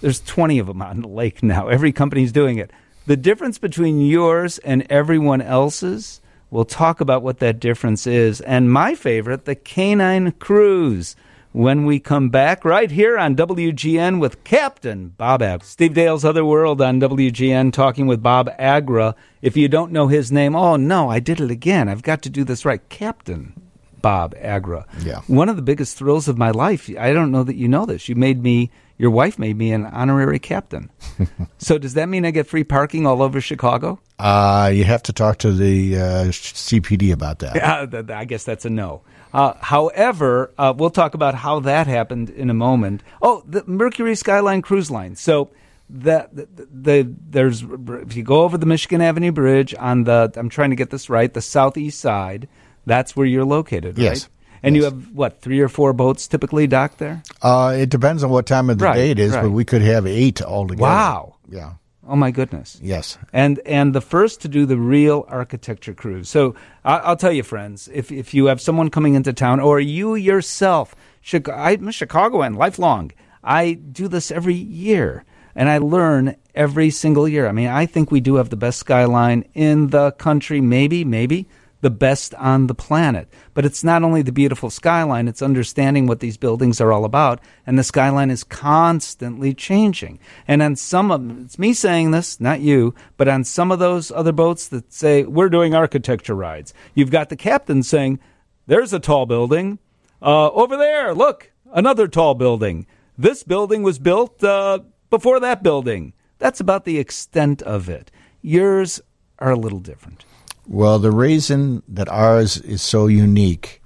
there's 0.01 0.21
20 0.21 0.59
of 0.59 0.67
them 0.67 0.83
on 0.83 1.03
the 1.03 1.09
lake 1.09 1.43
now. 1.43 1.69
Every 1.69 1.93
company's 1.93 2.33
doing 2.33 2.59
it. 2.59 2.71
The 3.07 3.17
difference 3.17 3.59
between 3.59 4.01
yours 4.01 4.59
and 4.59 4.87
everyone 4.91 5.43
else's. 5.43 6.21
We'll 6.53 6.65
talk 6.65 7.01
about 7.01 7.23
what 7.23 7.39
that 7.39 7.61
difference 7.61 8.09
is. 8.09 8.41
And 8.41 8.73
my 8.73 8.97
favorite, 8.97 9.45
the 9.45 9.55
Canine 9.55 10.33
Cruise 10.33 11.15
when 11.53 11.85
we 11.85 11.99
come 11.99 12.29
back 12.29 12.65
right 12.65 12.91
here 12.91 13.19
on 13.19 13.35
WGN 13.35 14.21
with 14.21 14.45
Captain 14.45 15.09
Bob 15.09 15.43
Agra. 15.43 15.65
Steve 15.65 15.95
Dale's 15.95 16.25
Other 16.25 16.45
World 16.45 16.81
on 16.81 17.01
WGN 17.01 17.73
talking 17.73 18.07
with 18.07 18.23
Bob 18.23 18.51
Agra. 18.59 19.15
If 19.43 19.57
you 19.57 19.69
don't 19.69 19.93
know 19.93 20.09
his 20.09 20.31
name, 20.31 20.55
oh 20.55 20.77
no, 20.77 21.11
I 21.11 21.19
did 21.19 21.41
it 21.41 21.51
again. 21.51 21.89
I've 21.89 22.03
got 22.03 22.23
to 22.23 22.31
do 22.31 22.45
this 22.45 22.65
right. 22.65 22.87
Captain 22.89 23.61
Bob 24.01 24.35
Agra. 24.39 24.87
Yeah. 25.01 25.21
One 25.27 25.49
of 25.49 25.57
the 25.57 25.63
biggest 25.63 25.97
thrills 25.97 26.29
of 26.29 26.39
my 26.39 26.51
life. 26.51 26.89
I 26.99 27.13
don't 27.13 27.33
know 27.33 27.43
that 27.43 27.57
you 27.57 27.69
know 27.69 27.85
this. 27.85 28.09
You 28.09 28.15
made 28.15 28.43
me 28.43 28.71
your 29.01 29.11
wife 29.11 29.39
made 29.39 29.57
me 29.57 29.73
an 29.73 29.87
honorary 29.87 30.39
captain. 30.39 30.91
so 31.59 31.79
does 31.79 31.95
that 31.95 32.11
mean 32.11 32.27
I 32.27 32.33
get 32.33 32.47
free 32.47 32.65
parking 32.65 33.07
all 33.07 33.23
over 33.23 33.41
Chicago? 33.41 33.99
Uh, 34.19 34.71
you 34.75 34.85
have 34.85 35.03
to 35.05 35.13
talk 35.15 35.39
to 35.39 35.53
the 35.53 35.97
uh, 35.97 36.25
CPD 36.27 37.11
about 37.11 37.39
that. 37.39 37.57
Yeah, 37.61 38.17
I 38.17 38.27
guess 38.27 38.45
that's 38.45 38.67
a 38.67 38.71
no. 38.71 39.01
Uh, 39.33 39.55
however, 39.61 40.53
uh, 40.59 40.73
we'll 40.77 40.91
talk 40.91 41.15
about 41.15 41.35
how 41.35 41.61
that 41.61 41.87
happened 41.87 42.31
in 42.31 42.51
a 42.51 42.55
moment. 42.55 43.03
Oh, 43.23 43.43
the 43.47 43.63
Mercury 43.67 44.15
Skyline 44.15 44.63
Cruise 44.63 44.91
Line. 44.91 45.17
So 45.17 45.51
that 45.91 46.35
the, 46.35 46.49
the 46.73 47.15
there's 47.31 47.63
if 47.63 48.15
you 48.17 48.23
go 48.23 48.43
over 48.43 48.57
the 48.59 48.67
Michigan 48.67 49.01
Avenue 49.01 49.33
Bridge 49.33 49.75
on 49.79 50.05
the 50.05 50.33
I'm 50.37 50.49
trying 50.49 50.71
to 50.71 50.77
get 50.77 50.91
this 50.91 51.11
right 51.11 51.33
the 51.33 51.41
southeast 51.43 52.01
side. 52.01 52.49
That's 52.87 53.15
where 53.17 53.27
you're 53.27 53.45
located, 53.45 53.99
right? 53.99 54.05
Yes. 54.05 54.29
And 54.63 54.77
you 54.77 54.85
have 54.85 55.13
what 55.15 55.41
three 55.41 55.61
or 55.61 55.69
four 55.69 55.93
boats 55.93 56.29
typically 56.29 56.67
docked 56.67 56.99
there? 56.99 57.23
Uh, 57.41 57.75
it 57.79 57.89
depends 57.89 58.23
on 58.23 58.31
what 58.31 58.47
time 58.47 58.69
of 58.69 58.79
the 58.79 58.85
Right, 58.85 58.95
day 58.95 59.11
it 59.11 59.19
is, 59.19 59.33
right. 59.33 59.43
but 59.43 59.51
we 59.51 59.65
could 59.65 59.81
have 59.83 60.07
eight 60.07 60.43
altogether. 60.43 60.83
Wow. 60.83 61.37
Yeah. 61.49 61.73
Oh 62.07 62.17
my 62.17 62.31
goodness. 62.31 62.79
Yes. 62.83 63.19
and 63.33 63.61
and 63.67 63.95
the 63.95 64.01
first 64.01 64.41
to 64.43 64.49
do 64.49 64.67
the 64.67 64.77
real 64.77 65.27
architecture 65.29 65.95
cruise. 65.95 66.29
So 66.29 66.55
I, 66.85 66.99
I'll 66.99 67.17
tell 67.17 67.33
you, 67.33 67.43
friends, 67.43 67.89
if 67.93 68.11
if 68.11 68.33
you 68.35 68.47
have 68.47 68.61
someone 68.61 68.91
coming 68.91 69.15
into 69.15 69.33
town, 69.33 69.61
or 69.61 69.81
you 69.81 70.15
yourself, 70.15 70.95
Chicago, 71.21 71.59
I'm 71.59 71.89
a 71.89 71.93
Chicagoan, 71.93 72.55
lifelong. 72.55 73.13
I 73.45 73.75
do 73.75 74.09
this 74.09 74.31
every 74.31 74.55
year, 74.55 75.25
and 75.55 75.69
I 75.69 75.79
learn 75.79 76.37
every 76.55 76.91
single 76.91 77.29
year. 77.29 77.47
I 77.47 77.53
mean, 77.53 77.69
I 77.69 77.87
think 77.87 78.11
we 78.11 78.21
do 78.21 78.37
have 78.37 78.51
the 78.51 78.57
best 78.57 78.79
skyline 78.81 79.45
in 79.55 79.89
the 79.89 80.13
country. 80.13 80.61
Maybe, 80.61 81.05
maybe 81.05 81.49
the 81.81 81.91
best 81.91 82.35
on 82.35 82.67
the 82.67 82.75
planet. 82.75 83.29
But 83.55 83.65
it's 83.65 83.83
not 83.83 84.03
only 84.03 84.23
the 84.23 84.33
beautiful 84.33 84.71
skyline, 84.71 85.29
it's 85.29 85.43
understanding 85.43 86.07
what 86.07 86.21
these 86.21 86.37
buildings 86.37 86.81
are 86.81 86.93
all 86.93 87.05
about. 87.05 87.41
And 87.67 87.79
the 87.79 87.85
skyline 87.85 88.31
is 88.31 88.45
constantly 88.45 89.55
changing. 89.55 90.19
And 90.47 90.63
on 90.63 90.77
some 90.77 91.11
of 91.11 91.45
it's 91.45 91.59
me 91.59 91.73
saying 91.73 92.11
this, 92.11 92.41
not 92.41 92.61
you, 92.61 92.95
but 93.17 93.29
on 93.29 93.45
some 93.45 93.73
of 93.73 93.79
those 93.79 94.11
other 94.11 94.33
boats 94.33 94.69
that 94.69 94.93
say, 94.93 95.25
we're 95.25 95.49
doing 95.49 95.75
architecture 95.75 96.35
rides, 96.35 96.75
you've 96.95 97.11
got 97.11 97.29
the 97.29 97.37
captain 97.37 97.83
saying, 97.83 98.19
there's 98.67 98.93
a 98.93 99.01
tall 99.01 99.27
building. 99.27 99.79
Uh, 100.23 100.51
over 100.51 100.77
there, 100.77 101.15
look, 101.15 101.51
another 101.73 102.07
tall 102.07 102.35
building. 102.35 102.87
This 103.17 103.43
building 103.43 103.83
was 103.83 103.99
built 103.99 104.43
uh, 104.45 104.81
before 105.09 105.41
that 105.41 105.63
building. 105.63 106.13
That's 106.39 106.61
about 106.61 106.85
the 106.85 106.99
extent 106.99 107.63
of 107.63 107.89
it. 107.89 108.11
Yours 108.43 109.01
are 109.39 109.51
a 109.51 109.57
little 109.57 109.81
different. 109.81 110.25
Well, 110.67 110.99
the 110.99 111.11
reason 111.11 111.83
that 111.89 112.09
ours 112.09 112.59
is 112.59 112.83
so 112.83 113.07
unique 113.07 113.81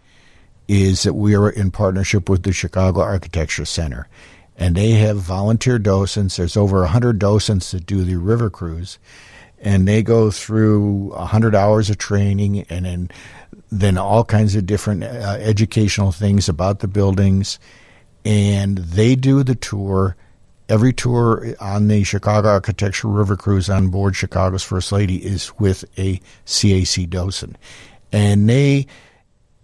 is 0.69 1.02
that 1.02 1.14
we 1.14 1.35
are 1.35 1.50
in 1.50 1.71
partnership 1.71 2.28
with 2.28 2.43
the 2.43 2.52
Chicago 2.52 3.00
Architecture 3.00 3.64
Center. 3.64 4.09
And 4.57 4.76
they 4.76 4.93
have 4.93 5.19
volunteer 5.19 5.78
docents. 5.78 6.37
There's 6.37 6.57
over 6.57 6.81
100 6.81 7.19
docents 7.19 7.73
that 7.73 7.87
do 7.87 8.04
the 8.04 8.16
river 8.16 8.50
cruise. 8.50 8.99
And 9.61 9.88
they 9.88 10.02
go 10.02 10.31
through 10.31 11.11
100 11.11 11.54
hours 11.54 11.90
of 11.90 11.99
training 11.99 12.61
and 12.69 12.85
then, 12.85 13.11
then 13.71 13.99
all 13.99 14.25
kinds 14.25 14.54
of 14.54 14.66
different 14.66 15.04
uh, 15.04 15.38
educational 15.40 16.12
things 16.12 16.49
about 16.49 16.81
the 16.81 16.88
buildings. 16.88 17.59
And 18.25 18.78
they 18.78 19.16
do 19.16 19.43
the 19.43 19.54
tour 19.54 20.16
every 20.68 20.92
tour 20.92 21.54
on 21.61 21.88
the 21.88 22.04
Chicago 22.04 22.49
Architecture 22.49 23.09
River 23.09 23.37
Cruise 23.37 23.68
on 23.68 23.88
board 23.88 24.16
Chicago's 24.16 24.62
First 24.62 24.92
Lady 24.92 25.25
is 25.25 25.52
with 25.59 25.85
a 25.99 26.21
CAC 26.47 27.09
docent. 27.09 27.56
And 28.12 28.49
they, 28.49 28.87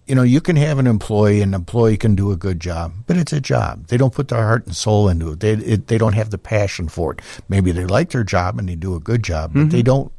you 0.07 0.14
know, 0.14 0.23
you 0.23 0.40
can 0.40 0.57
have 0.57 0.78
an 0.78 0.87
employee, 0.87 1.40
and 1.40 1.54
an 1.54 1.61
employee 1.61 1.97
can 1.97 2.14
do 2.14 2.33
a 2.33 2.37
good 2.37 2.61
job, 2.61 2.92
but 3.07 3.16
it's 3.16 3.33
a 3.33 3.40
job. 3.40 3.87
They 3.87 3.97
don't 3.97 4.14
put 4.14 4.28
their 4.28 4.42
heart 4.42 4.66
and 4.66 4.75
soul 4.75 5.09
into 5.09 5.33
it. 5.33 5.40
They, 5.40 5.52
it, 5.52 5.87
they 5.87 5.99
don't 5.99 6.14
have 6.14 6.30
the 6.30 6.38
passion 6.38 6.88
for 6.88 7.12
it. 7.12 7.21
Maybe 7.49 7.73
they 7.73 7.87
like 7.87 8.11
their 8.11 8.25
job 8.25 8.59
and 8.59 8.69
they 8.69 8.76
do 8.76 8.95
a 8.95 9.00
good 9.00 9.23
job, 9.23 9.52
but 9.54 9.71
they 9.71 9.78
mm-hmm. 9.78 9.85
don't 9.85 10.12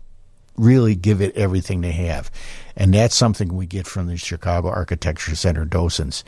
really 0.55 0.95
give 0.95 1.21
it 1.21 1.35
everything 1.35 1.81
they 1.81 1.91
have. 1.91 2.31
And 2.75 2.93
that's 2.93 3.15
something 3.15 3.53
we 3.53 3.65
get 3.65 3.85
from 3.85 4.07
the 4.07 4.17
Chicago 4.17 4.69
Architecture 4.69 5.35
Center 5.35 5.65
docents. 5.65 6.23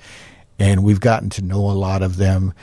And 0.60 0.84
we've 0.84 1.00
gotten 1.00 1.30
to 1.32 1.42
know 1.42 1.60
a 1.60 1.74
lot 1.74 2.02
of 2.04 2.18
them. 2.18 2.54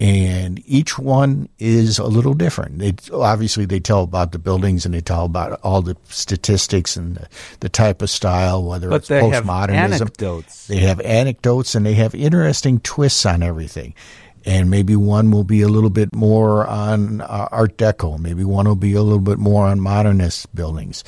And 0.00 0.62
each 0.64 0.98
one 0.98 1.50
is 1.58 1.98
a 1.98 2.06
little 2.06 2.32
different. 2.32 2.82
Obviously 3.12 3.66
they 3.66 3.80
tell 3.80 4.02
about 4.02 4.32
the 4.32 4.38
buildings 4.38 4.86
and 4.86 4.94
they 4.94 5.02
tell 5.02 5.26
about 5.26 5.60
all 5.62 5.82
the 5.82 5.94
statistics 6.08 6.96
and 6.96 7.16
the, 7.16 7.28
the 7.60 7.68
type 7.68 8.00
of 8.00 8.08
style, 8.08 8.64
whether 8.64 8.88
But 8.88 8.96
it's 9.02 9.08
they 9.08 9.28
have 9.28 9.44
postmodernism. 9.44 9.70
anecdotes. 9.74 10.66
They 10.68 10.78
have 10.78 11.00
anecdotes 11.02 11.74
and 11.74 11.84
they 11.84 11.92
have 11.94 12.14
interesting 12.14 12.80
twists 12.80 13.26
on 13.26 13.42
everything. 13.42 13.92
And 14.46 14.70
maybe 14.70 14.96
one 14.96 15.30
will 15.32 15.44
be 15.44 15.60
a 15.60 15.68
little 15.68 15.90
bit 15.90 16.14
more 16.14 16.66
on 16.66 17.20
uh, 17.20 17.48
Art 17.52 17.76
Deco. 17.76 18.18
Maybe 18.18 18.42
one 18.42 18.66
will 18.66 18.76
be 18.76 18.94
a 18.94 19.02
little 19.02 19.18
bit 19.20 19.38
more 19.38 19.66
on 19.66 19.80
modernist 19.80 20.54
buildings. 20.54 21.04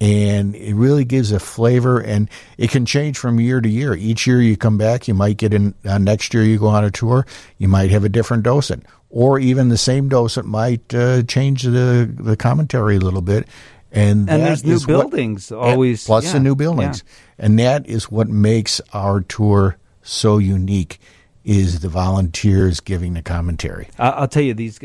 And 0.00 0.54
it 0.56 0.74
really 0.74 1.04
gives 1.04 1.32
a 1.32 1.38
flavor, 1.38 1.98
and 2.00 2.28
it 2.58 2.70
can 2.70 2.84
change 2.84 3.16
from 3.16 3.40
year 3.40 3.60
to 3.60 3.68
year. 3.68 3.94
Each 3.94 4.26
year 4.26 4.42
you 4.42 4.56
come 4.56 4.76
back, 4.76 5.06
you 5.08 5.14
might 5.14 5.36
get 5.36 5.54
in. 5.54 5.74
Uh, 5.84 5.98
next 5.98 6.34
year 6.34 6.42
you 6.42 6.58
go 6.58 6.66
on 6.66 6.84
a 6.84 6.90
tour, 6.90 7.26
you 7.58 7.68
might 7.68 7.90
have 7.90 8.04
a 8.04 8.08
different 8.08 8.42
docent, 8.42 8.84
or 9.08 9.38
even 9.38 9.68
the 9.68 9.78
same 9.78 10.08
docent 10.08 10.46
might 10.46 10.92
uh, 10.94 11.22
change 11.22 11.62
the 11.62 12.12
the 12.12 12.36
commentary 12.36 12.96
a 12.96 13.00
little 13.00 13.22
bit. 13.22 13.46
And 13.92 14.28
And 14.28 14.42
there's 14.42 14.64
new 14.64 14.74
is 14.74 14.86
what- 14.88 15.02
buildings 15.10 15.52
always. 15.52 16.04
plus 16.04 16.24
yeah, 16.24 16.32
the 16.32 16.40
new 16.40 16.56
buildings 16.56 17.04
and 17.38 17.58
that 17.60 17.86
is 17.86 18.10
what 18.10 18.28
makes 18.28 18.80
our 18.92 19.20
tour 19.20 19.76
so 20.02 20.38
unique 20.38 20.98
is 21.44 21.80
the 21.80 21.88
volunteers 21.88 22.80
giving 22.80 23.12
the 23.14 23.20
commentary 23.22 23.88
I- 23.98 24.10
I'll 24.10 24.28
tell 24.28 24.42
you, 24.42 24.54
these 24.54 24.78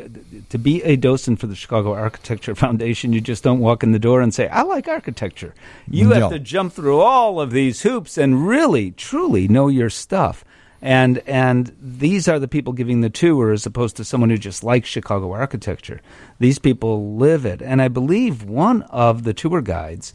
to 0.50 0.58
be 0.58 0.84
a 0.84 0.96
docent 0.96 1.39
for 1.39 1.48
the 1.48 1.56
Chicago 1.56 1.94
Architecture 1.94 2.54
Foundation, 2.66 3.13
you 3.13 3.22
just 3.22 3.44
don't 3.44 3.60
walk 3.60 3.84
in 3.84 3.92
the 3.94 4.00
door 4.00 4.22
and 4.22 4.34
say, 4.34 4.48
"I 4.50 4.63
like 4.63 4.88
architecture." 4.88 5.54
You 5.89 6.08
No. 6.10 6.16
have 6.20 6.32
to 6.32 6.39
jump 6.39 6.74
through 6.74 7.00
all 7.00 7.39
of 7.39 7.51
these 7.51 7.82
hoops 7.84 8.18
and 8.18 8.48
really, 8.48 8.92
truly 8.92 9.48
know 9.48 9.68
your 9.70 9.89
stuff. 9.89 10.44
And 10.82 11.18
and 11.28 11.75
these 11.82 12.28
are 12.30 12.39
the 12.39 12.48
people 12.48 12.72
giving 12.74 13.01
the 13.01 13.10
tour, 13.10 13.51
as 13.51 13.66
opposed 13.66 13.98
to 13.98 14.06
someone 14.06 14.30
who 14.30 14.38
just 14.38 14.63
likes 14.63 14.88
Chicago 14.88 15.32
architecture. 15.34 16.00
These 16.39 16.60
people 16.60 17.16
live 17.18 17.46
it, 17.46 17.62
and 17.62 17.82
I 17.82 17.88
believe 17.89 18.44
one 18.44 18.84
of 18.84 19.24
the 19.24 19.34
tour 19.34 19.62
guides, 19.62 20.13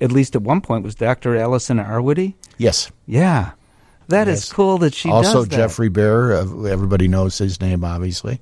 at 0.00 0.10
least 0.10 0.34
at 0.34 0.42
one 0.42 0.60
point, 0.60 0.82
was 0.84 0.94
Dr. 0.96 1.36
Allison 1.36 1.78
Arwady. 1.78 2.34
yes 2.58 2.90
Yeah, 3.06 3.52
that 4.12 4.28
is 4.28 4.40
Yes. 4.46 4.52
cool 4.52 4.78
that 4.78 4.94
she 4.94 5.10
also 5.10 5.40
does 5.40 5.48
that. 5.48 5.56
Geoffrey 5.56 5.88
Baer 5.88 6.32
uh, 6.32 6.62
everybody 6.64 7.08
knows 7.08 7.36
his 7.38 7.60
name 7.60 7.84
obviously 7.84 8.40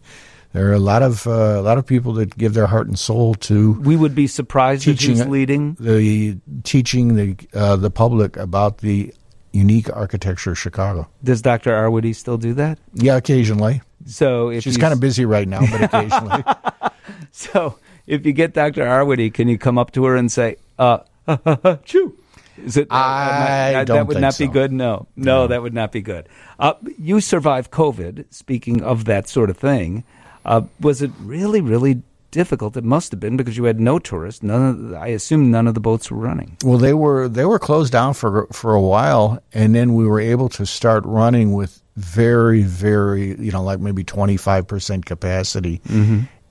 there 0.53 0.69
are 0.69 0.73
a 0.75 0.79
lot 0.93 1.03
of 1.03 1.27
uh, 1.27 1.31
a 1.31 1.63
lot 1.63 1.79
of 1.79 1.87
people 1.87 2.13
that 2.15 2.37
give 2.37 2.55
their 2.55 2.67
heart 2.67 2.87
and 2.89 2.99
soul 2.99 3.35
to 3.49 3.73
We 3.81 3.97
would 3.97 4.15
be 4.15 4.27
surprised 4.27 4.87
if 4.87 4.99
teaching 4.99 5.17
he's 5.17 5.27
leading. 5.27 5.75
the 5.81 6.37
teaching 6.65 7.15
the 7.15 7.37
uh, 7.55 7.77
the 7.77 7.91
public 7.91 8.37
about 8.37 8.79
the 8.79 9.15
unique 9.53 9.89
architecture 9.95 10.53
of 10.53 10.59
chicago 10.59 11.09
Does 11.25 11.43
Dr. 11.43 11.71
Arwady 11.73 12.15
still 12.15 12.37
do 12.39 12.55
that? 12.55 12.79
yeah 12.95 13.17
occasionally 13.17 13.83
So 14.07 14.51
if 14.51 14.63
she's 14.65 14.77
kind 14.79 14.93
of 14.93 15.01
busy 15.01 15.25
right 15.25 15.47
now 15.49 15.61
but 15.71 15.83
occasionally 15.89 16.43
so 17.33 17.79
if 18.07 18.27
you 18.27 18.33
get 18.33 18.55
Dr. 18.55 18.83
Arwady, 18.85 19.33
can 19.33 19.47
you 19.47 19.57
come 19.59 19.79
up 19.79 19.93
to 19.93 20.05
her 20.05 20.17
and 20.17 20.33
say, 20.33 20.57
uh, 20.81 20.99
chew? 21.85 22.17
Is 22.65 22.77
it? 22.77 22.89
uh, 22.91 22.95
I 22.95 23.73
that 23.73 23.87
don't 23.87 24.07
would 24.07 24.15
think 24.15 24.23
not 24.23 24.39
be 24.39 24.47
good. 24.49 24.73
No, 24.73 25.07
no, 25.17 25.47
that 25.47 25.63
would 25.63 25.75
not 25.75 25.93
be 25.93 26.03
good. 26.03 26.29
Uh, 26.59 26.75
you 26.99 27.21
survived 27.21 27.71
COVID. 27.71 28.27
Speaking 28.31 28.83
of 28.83 29.05
that 29.07 29.29
sort 29.29 29.51
of 29.51 29.57
thing, 29.57 30.05
uh, 30.45 30.63
was 30.81 31.03
it 31.03 31.11
really, 31.21 31.61
really 31.61 32.03
difficult? 32.31 32.77
It 32.77 32.85
must 32.85 33.11
have 33.11 33.21
been 33.21 33.37
because 33.37 33.57
you 33.57 33.65
had 33.65 33.81
no 33.81 33.99
tourists. 33.99 34.43
None. 34.43 34.93
Of, 34.93 34.95
I 34.95 35.09
assume 35.09 35.51
none 35.51 35.67
of 35.67 35.75
the 35.75 35.81
boats 35.81 36.11
were 36.11 36.17
running. 36.19 36.57
Well, 36.65 36.79
they 36.79 36.95
were 36.95 37.29
they 37.29 37.45
were 37.45 37.59
closed 37.59 37.93
down 37.93 38.15
for 38.15 38.47
for 38.53 38.75
a 38.75 38.81
while, 38.81 39.43
and 39.53 39.75
then 39.75 39.95
we 39.95 40.07
were 40.07 40.21
able 40.21 40.49
to 40.51 40.67
start 40.67 41.05
running 41.05 41.53
with 41.53 41.83
very 41.97 42.63
very 42.63 43.39
you 43.39 43.51
know 43.51 43.63
like 43.63 43.81
maybe 43.81 44.05
twenty 44.05 44.37
five 44.37 44.67
percent 44.67 45.07
capacity, 45.07 45.81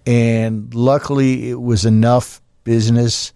and 0.05 0.73
luckily 0.73 1.49
it 1.49 1.61
was 1.61 1.85
enough 1.85 2.41
business 2.63 3.33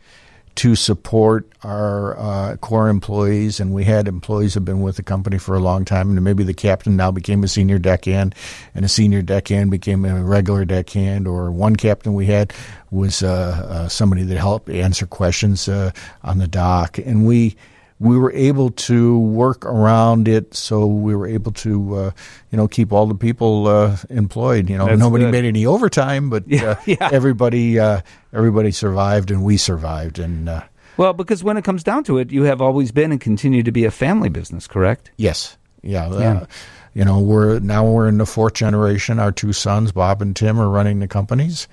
to 0.55 0.75
support 0.75 1.47
our 1.63 2.17
uh, 2.17 2.57
core 2.57 2.89
employees, 2.89 3.59
and 3.59 3.73
we 3.73 3.83
had 3.83 4.07
employees 4.07 4.53
who've 4.53 4.65
been 4.65 4.81
with 4.81 4.97
the 4.97 5.03
company 5.03 5.37
for 5.37 5.55
a 5.55 5.59
long 5.59 5.85
time, 5.85 6.09
and 6.09 6.23
maybe 6.23 6.43
the 6.43 6.53
captain 6.53 6.95
now 6.95 7.11
became 7.11 7.43
a 7.43 7.47
senior 7.47 7.79
deckhand, 7.79 8.35
and 8.75 8.85
a 8.85 8.89
senior 8.89 9.21
deckhand 9.21 9.71
became 9.71 10.05
a 10.05 10.23
regular 10.23 10.65
deckhand, 10.65 11.27
or 11.27 11.51
one 11.51 11.75
captain 11.75 12.13
we 12.13 12.27
had 12.27 12.53
was 12.91 13.23
uh, 13.23 13.65
uh, 13.67 13.87
somebody 13.87 14.23
that 14.23 14.37
helped 14.37 14.69
answer 14.69 15.07
questions 15.07 15.67
uh, 15.67 15.91
on 16.23 16.37
the 16.37 16.47
dock, 16.47 16.97
and 16.99 17.25
we 17.25 17.55
we 18.03 18.17
were 18.17 18.31
able 18.33 18.69
to 18.71 19.17
work 19.19 19.65
around 19.65 20.27
it, 20.27 20.53
so 20.53 20.85
we 20.85 21.15
were 21.15 21.27
able 21.27 21.51
to 21.53 21.95
uh, 21.95 22.11
you 22.51 22.57
know 22.57 22.67
keep 22.67 22.91
all 22.91 23.07
the 23.07 23.15
people 23.15 23.67
uh, 23.67 23.97
employed. 24.09 24.69
You 24.69 24.77
know, 24.77 24.85
That's 24.87 24.99
nobody 24.99 25.23
good. 25.25 25.31
made 25.31 25.45
any 25.45 25.65
overtime, 25.65 26.29
but 26.29 26.43
uh, 26.51 26.75
yeah. 26.85 27.09
everybody 27.11 27.79
uh, 27.79 28.01
everybody 28.33 28.71
survived, 28.71 29.31
and 29.31 29.43
we 29.43 29.57
survived, 29.57 30.19
and. 30.19 30.49
Uh, 30.49 30.61
Well, 30.95 31.13
because 31.13 31.43
when 31.43 31.57
it 31.57 31.63
comes 31.63 31.83
down 31.83 32.03
to 32.03 32.19
it, 32.19 32.31
you 32.31 32.43
have 32.43 32.61
always 32.61 32.91
been 32.91 33.11
and 33.11 33.19
continue 33.19 33.63
to 33.63 33.71
be 33.71 33.83
a 33.85 33.89
family 33.91 34.29
business, 34.29 34.67
correct? 34.67 35.09
Yes. 35.17 35.57
Yeah. 35.81 36.07
Yeah. 36.19 36.45
You 36.93 37.03
know, 37.03 37.19
we're 37.19 37.57
now 37.59 37.83
we're 37.83 38.07
in 38.07 38.19
the 38.19 38.27
fourth 38.27 38.53
generation. 38.53 39.17
Our 39.17 39.31
two 39.31 39.53
sons, 39.53 39.91
Bob 39.91 40.21
and 40.21 40.35
Tim, 40.35 40.59
are 40.59 40.69
running 40.69 40.99
the 40.99 41.07
companies, 41.07 41.67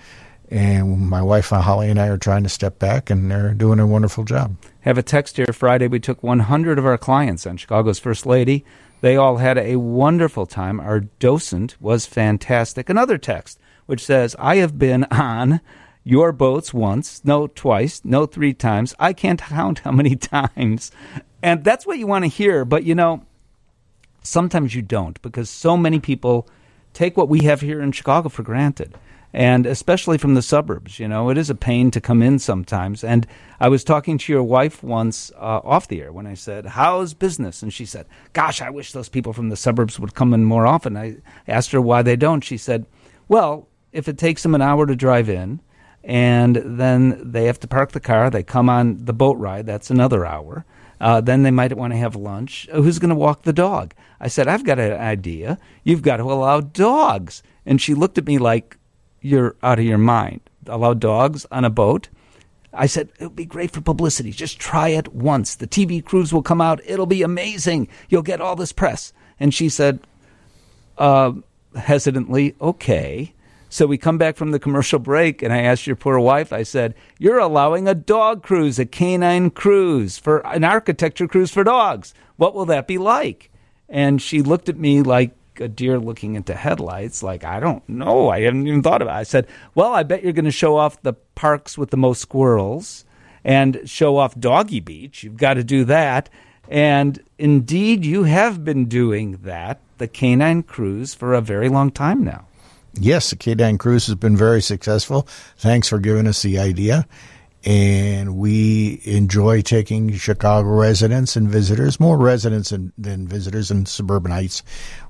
and 0.50 1.08
my 1.08 1.22
wife 1.22 1.52
uh, 1.52 1.60
Holly 1.60 1.88
and 1.88 2.00
I 2.00 2.08
are 2.08 2.18
trying 2.18 2.42
to 2.42 2.48
step 2.48 2.78
back, 2.78 3.10
and 3.10 3.30
they're 3.30 3.54
doing 3.54 3.78
a 3.78 3.86
wonderful 3.86 4.24
job. 4.24 4.56
Have 4.80 4.98
a 4.98 5.02
text 5.02 5.36
here 5.36 5.52
Friday. 5.52 5.86
We 5.86 6.00
took 6.00 6.22
100 6.22 6.78
of 6.78 6.86
our 6.86 6.98
clients 6.98 7.46
on 7.46 7.56
Chicago's 7.56 7.98
First 7.98 8.26
Lady. 8.26 8.64
They 9.00 9.16
all 9.16 9.36
had 9.36 9.56
a 9.56 9.76
wonderful 9.76 10.46
time. 10.46 10.80
Our 10.80 11.00
docent 11.00 11.76
was 11.80 12.04
fantastic. 12.04 12.90
Another 12.90 13.16
text 13.16 13.58
which 13.86 14.04
says, 14.04 14.36
I 14.38 14.56
have 14.56 14.78
been 14.78 15.04
on 15.10 15.60
your 16.04 16.30
boats 16.30 16.72
once, 16.72 17.24
no 17.24 17.48
twice, 17.48 18.00
no 18.04 18.24
three 18.24 18.54
times. 18.54 18.94
I 19.00 19.12
can't 19.12 19.40
count 19.40 19.80
how 19.80 19.90
many 19.90 20.14
times. 20.16 20.92
And 21.42 21.64
that's 21.64 21.86
what 21.86 21.98
you 21.98 22.06
want 22.06 22.24
to 22.24 22.28
hear. 22.28 22.64
But 22.64 22.84
you 22.84 22.94
know, 22.94 23.24
sometimes 24.22 24.74
you 24.74 24.82
don't 24.82 25.20
because 25.22 25.50
so 25.50 25.76
many 25.76 25.98
people 25.98 26.48
take 26.92 27.16
what 27.16 27.28
we 27.28 27.40
have 27.44 27.60
here 27.60 27.80
in 27.80 27.92
Chicago 27.92 28.28
for 28.28 28.42
granted 28.42 28.94
and 29.32 29.66
especially 29.66 30.18
from 30.18 30.34
the 30.34 30.42
suburbs. 30.42 30.98
You 30.98 31.08
know, 31.08 31.30
it 31.30 31.38
is 31.38 31.50
a 31.50 31.54
pain 31.54 31.90
to 31.92 32.00
come 32.00 32.22
in 32.22 32.38
sometimes. 32.38 33.04
And 33.04 33.26
I 33.60 33.68
was 33.68 33.84
talking 33.84 34.18
to 34.18 34.32
your 34.32 34.42
wife 34.42 34.82
once 34.82 35.30
uh, 35.36 35.60
off 35.64 35.88
the 35.88 36.00
air 36.02 36.12
when 36.12 36.26
I 36.26 36.34
said, 36.34 36.66
"How's 36.66 37.14
business?" 37.14 37.62
And 37.62 37.72
she 37.72 37.84
said, 37.84 38.06
"Gosh, 38.32 38.60
I 38.60 38.70
wish 38.70 38.92
those 38.92 39.08
people 39.08 39.32
from 39.32 39.48
the 39.48 39.56
suburbs 39.56 39.98
would 39.98 40.14
come 40.14 40.34
in 40.34 40.44
more 40.44 40.66
often." 40.66 40.96
I 40.96 41.16
asked 41.46 41.72
her 41.72 41.80
why 41.80 42.02
they 42.02 42.16
don't. 42.16 42.44
She 42.44 42.56
said, 42.56 42.86
"Well, 43.28 43.68
if 43.92 44.08
it 44.08 44.18
takes 44.18 44.42
them 44.42 44.54
an 44.54 44.62
hour 44.62 44.86
to 44.86 44.96
drive 44.96 45.28
in." 45.28 45.60
And 46.02 46.56
then 46.56 47.30
they 47.30 47.44
have 47.44 47.60
to 47.60 47.68
park 47.68 47.92
the 47.92 48.00
car. 48.00 48.30
They 48.30 48.42
come 48.42 48.70
on 48.70 49.04
the 49.04 49.12
boat 49.12 49.36
ride. 49.36 49.66
That's 49.66 49.90
another 49.90 50.24
hour. 50.24 50.64
Uh, 51.00 51.20
then 51.20 51.42
they 51.42 51.50
might 51.50 51.76
want 51.76 51.92
to 51.92 51.98
have 51.98 52.16
lunch. 52.16 52.68
Who's 52.72 52.98
going 52.98 53.10
to 53.10 53.14
walk 53.14 53.42
the 53.42 53.52
dog? 53.52 53.94
I 54.20 54.28
said, 54.28 54.48
I've 54.48 54.64
got 54.64 54.78
an 54.78 54.92
idea. 55.00 55.58
You've 55.82 56.02
got 56.02 56.18
to 56.18 56.24
allow 56.24 56.60
dogs. 56.60 57.42
And 57.64 57.80
she 57.80 57.94
looked 57.94 58.18
at 58.18 58.26
me 58.26 58.38
like, 58.38 58.76
you're 59.20 59.56
out 59.62 59.78
of 59.78 59.84
your 59.84 59.98
mind. 59.98 60.40
Allow 60.66 60.94
dogs 60.94 61.46
on 61.50 61.64
a 61.64 61.70
boat. 61.70 62.08
I 62.72 62.86
said, 62.86 63.10
it 63.18 63.24
would 63.24 63.36
be 63.36 63.44
great 63.44 63.72
for 63.72 63.80
publicity. 63.80 64.30
Just 64.30 64.60
try 64.60 64.88
it 64.88 65.12
once. 65.12 65.56
The 65.56 65.66
TV 65.66 66.04
crews 66.04 66.32
will 66.32 66.42
come 66.42 66.60
out. 66.60 66.80
It'll 66.86 67.06
be 67.06 67.22
amazing. 67.22 67.88
You'll 68.08 68.22
get 68.22 68.40
all 68.40 68.54
this 68.54 68.72
press. 68.72 69.12
And 69.40 69.52
she 69.52 69.68
said, 69.68 70.00
uh, 70.98 71.32
hesitantly, 71.74 72.54
okay. 72.60 73.34
So 73.68 73.86
we 73.86 73.98
come 73.98 74.18
back 74.18 74.36
from 74.36 74.50
the 74.50 74.58
commercial 74.58 74.98
break, 74.98 75.42
and 75.42 75.52
I 75.52 75.62
asked 75.62 75.86
your 75.86 75.96
poor 75.96 76.18
wife, 76.18 76.52
I 76.52 76.64
said, 76.64 76.94
You're 77.18 77.38
allowing 77.38 77.86
a 77.86 77.94
dog 77.94 78.42
cruise, 78.42 78.80
a 78.80 78.84
canine 78.84 79.50
cruise, 79.50 80.18
for 80.18 80.44
an 80.46 80.64
architecture 80.64 81.28
cruise 81.28 81.52
for 81.52 81.62
dogs. 81.62 82.12
What 82.36 82.52
will 82.52 82.66
that 82.66 82.88
be 82.88 82.98
like? 82.98 83.48
And 83.88 84.20
she 84.20 84.42
looked 84.42 84.68
at 84.68 84.76
me 84.76 85.02
like, 85.02 85.30
a 85.60 85.68
deer 85.68 85.98
looking 85.98 86.34
into 86.34 86.54
headlights. 86.54 87.22
Like, 87.22 87.44
I 87.44 87.60
don't 87.60 87.86
know. 87.88 88.28
I 88.28 88.40
haven't 88.40 88.66
even 88.66 88.82
thought 88.82 89.02
about 89.02 89.16
it. 89.16 89.20
I 89.20 89.22
said, 89.24 89.46
Well, 89.74 89.92
I 89.92 90.02
bet 90.02 90.22
you're 90.22 90.32
going 90.32 90.44
to 90.44 90.50
show 90.50 90.76
off 90.76 91.02
the 91.02 91.14
parks 91.34 91.76
with 91.76 91.90
the 91.90 91.96
most 91.96 92.20
squirrels 92.20 93.04
and 93.44 93.80
show 93.84 94.16
off 94.16 94.38
Doggy 94.38 94.80
Beach. 94.80 95.22
You've 95.24 95.36
got 95.36 95.54
to 95.54 95.64
do 95.64 95.84
that. 95.84 96.28
And 96.68 97.22
indeed, 97.38 98.04
you 98.04 98.24
have 98.24 98.64
been 98.64 98.86
doing 98.86 99.38
that, 99.42 99.80
the 99.98 100.06
canine 100.06 100.62
cruise, 100.62 101.14
for 101.14 101.34
a 101.34 101.40
very 101.40 101.68
long 101.68 101.90
time 101.90 102.22
now. 102.22 102.46
Yes, 102.94 103.30
the 103.30 103.36
canine 103.36 103.78
cruise 103.78 104.06
has 104.06 104.16
been 104.16 104.36
very 104.36 104.60
successful. 104.60 105.26
Thanks 105.56 105.88
for 105.88 105.98
giving 105.98 106.26
us 106.26 106.42
the 106.42 106.58
idea 106.58 107.06
and 107.64 108.36
we 108.36 109.00
enjoy 109.04 109.60
taking 109.60 110.12
Chicago 110.14 110.68
residents 110.68 111.36
and 111.36 111.48
visitors, 111.48 112.00
more 112.00 112.16
residents 112.16 112.70
than, 112.70 112.92
than 112.96 113.26
visitors 113.26 113.70
and 113.70 113.86
suburbanites, 113.86 114.62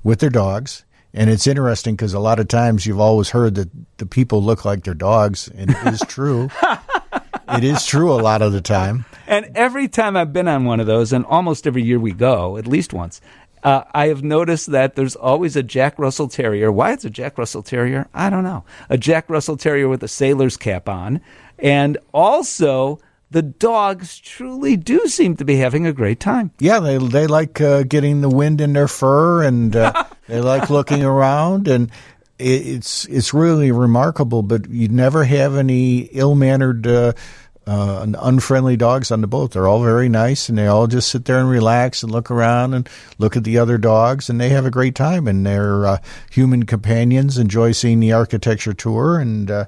with 0.03 0.19
their 0.19 0.29
dogs. 0.29 0.83
And 1.13 1.29
it's 1.29 1.47
interesting 1.47 1.95
because 1.95 2.13
a 2.13 2.19
lot 2.19 2.39
of 2.39 2.47
times 2.47 2.85
you've 2.85 2.99
always 2.99 3.29
heard 3.29 3.55
that 3.55 3.69
the 3.97 4.05
people 4.05 4.43
look 4.43 4.63
like 4.65 4.83
their 4.83 4.93
dogs, 4.93 5.49
and 5.55 5.71
it 5.71 5.87
is 5.87 6.01
true. 6.07 6.49
it 7.49 7.63
is 7.63 7.85
true 7.85 8.11
a 8.11 8.21
lot 8.21 8.41
of 8.41 8.53
the 8.53 8.61
time. 8.61 9.05
And 9.27 9.51
every 9.55 9.87
time 9.87 10.15
I've 10.15 10.33
been 10.33 10.47
on 10.47 10.65
one 10.65 10.79
of 10.79 10.87
those, 10.87 11.11
and 11.13 11.25
almost 11.25 11.67
every 11.67 11.83
year 11.83 11.99
we 11.99 12.11
go, 12.11 12.57
at 12.57 12.67
least 12.67 12.93
once, 12.93 13.21
uh, 13.63 13.83
I 13.93 14.07
have 14.07 14.23
noticed 14.23 14.71
that 14.71 14.95
there's 14.95 15.15
always 15.15 15.55
a 15.55 15.63
Jack 15.63 15.99
Russell 15.99 16.27
Terrier. 16.27 16.71
Why 16.71 16.93
it's 16.93 17.05
a 17.05 17.09
Jack 17.09 17.37
Russell 17.37 17.61
Terrier? 17.61 18.07
I 18.13 18.29
don't 18.29 18.43
know. 18.43 18.63
A 18.89 18.97
Jack 18.97 19.29
Russell 19.29 19.57
Terrier 19.57 19.87
with 19.87 20.01
a 20.03 20.07
sailor's 20.07 20.57
cap 20.57 20.89
on. 20.89 21.21
And 21.61 21.97
also, 22.13 22.99
the 23.31 23.41
dogs 23.41 24.19
truly 24.19 24.75
do 24.75 25.07
seem 25.07 25.37
to 25.37 25.45
be 25.45 25.55
having 25.55 25.87
a 25.87 25.93
great 25.93 26.19
time. 26.19 26.51
Yeah, 26.59 26.79
they 26.79 26.97
they 26.97 27.27
like 27.27 27.61
uh, 27.61 27.83
getting 27.83 28.21
the 28.21 28.29
wind 28.29 28.59
in 28.59 28.73
their 28.73 28.89
fur, 28.89 29.43
and 29.43 29.75
uh, 29.75 30.03
they 30.27 30.41
like 30.41 30.69
looking 30.69 31.03
around, 31.03 31.67
and 31.67 31.89
it, 32.37 32.67
it's 32.67 33.05
it's 33.05 33.33
really 33.33 33.71
remarkable. 33.71 34.43
But 34.43 34.69
you 34.69 34.89
never 34.89 35.23
have 35.23 35.55
any 35.55 35.99
ill 36.11 36.35
mannered. 36.35 36.85
Uh, 36.85 37.13
uh, 37.67 38.07
unfriendly 38.19 38.75
dogs 38.75 39.11
on 39.11 39.21
the 39.21 39.27
boat. 39.27 39.51
They're 39.51 39.67
all 39.67 39.83
very 39.83 40.09
nice, 40.09 40.49
and 40.49 40.57
they 40.57 40.65
all 40.65 40.87
just 40.87 41.09
sit 41.09 41.25
there 41.25 41.39
and 41.39 41.47
relax 41.47 42.01
and 42.01 42.11
look 42.11 42.31
around 42.31 42.73
and 42.73 42.89
look 43.19 43.37
at 43.37 43.43
the 43.43 43.59
other 43.59 43.77
dogs, 43.77 44.31
and 44.31 44.41
they 44.41 44.49
have 44.49 44.65
a 44.65 44.71
great 44.71 44.95
time. 44.95 45.27
And 45.27 45.45
their 45.45 45.85
uh, 45.85 45.97
human 46.31 46.65
companions 46.65 47.37
enjoy 47.37 47.73
seeing 47.73 47.99
the 47.99 48.13
architecture 48.13 48.73
tour, 48.73 49.19
and 49.19 49.49
uh, 49.51 49.65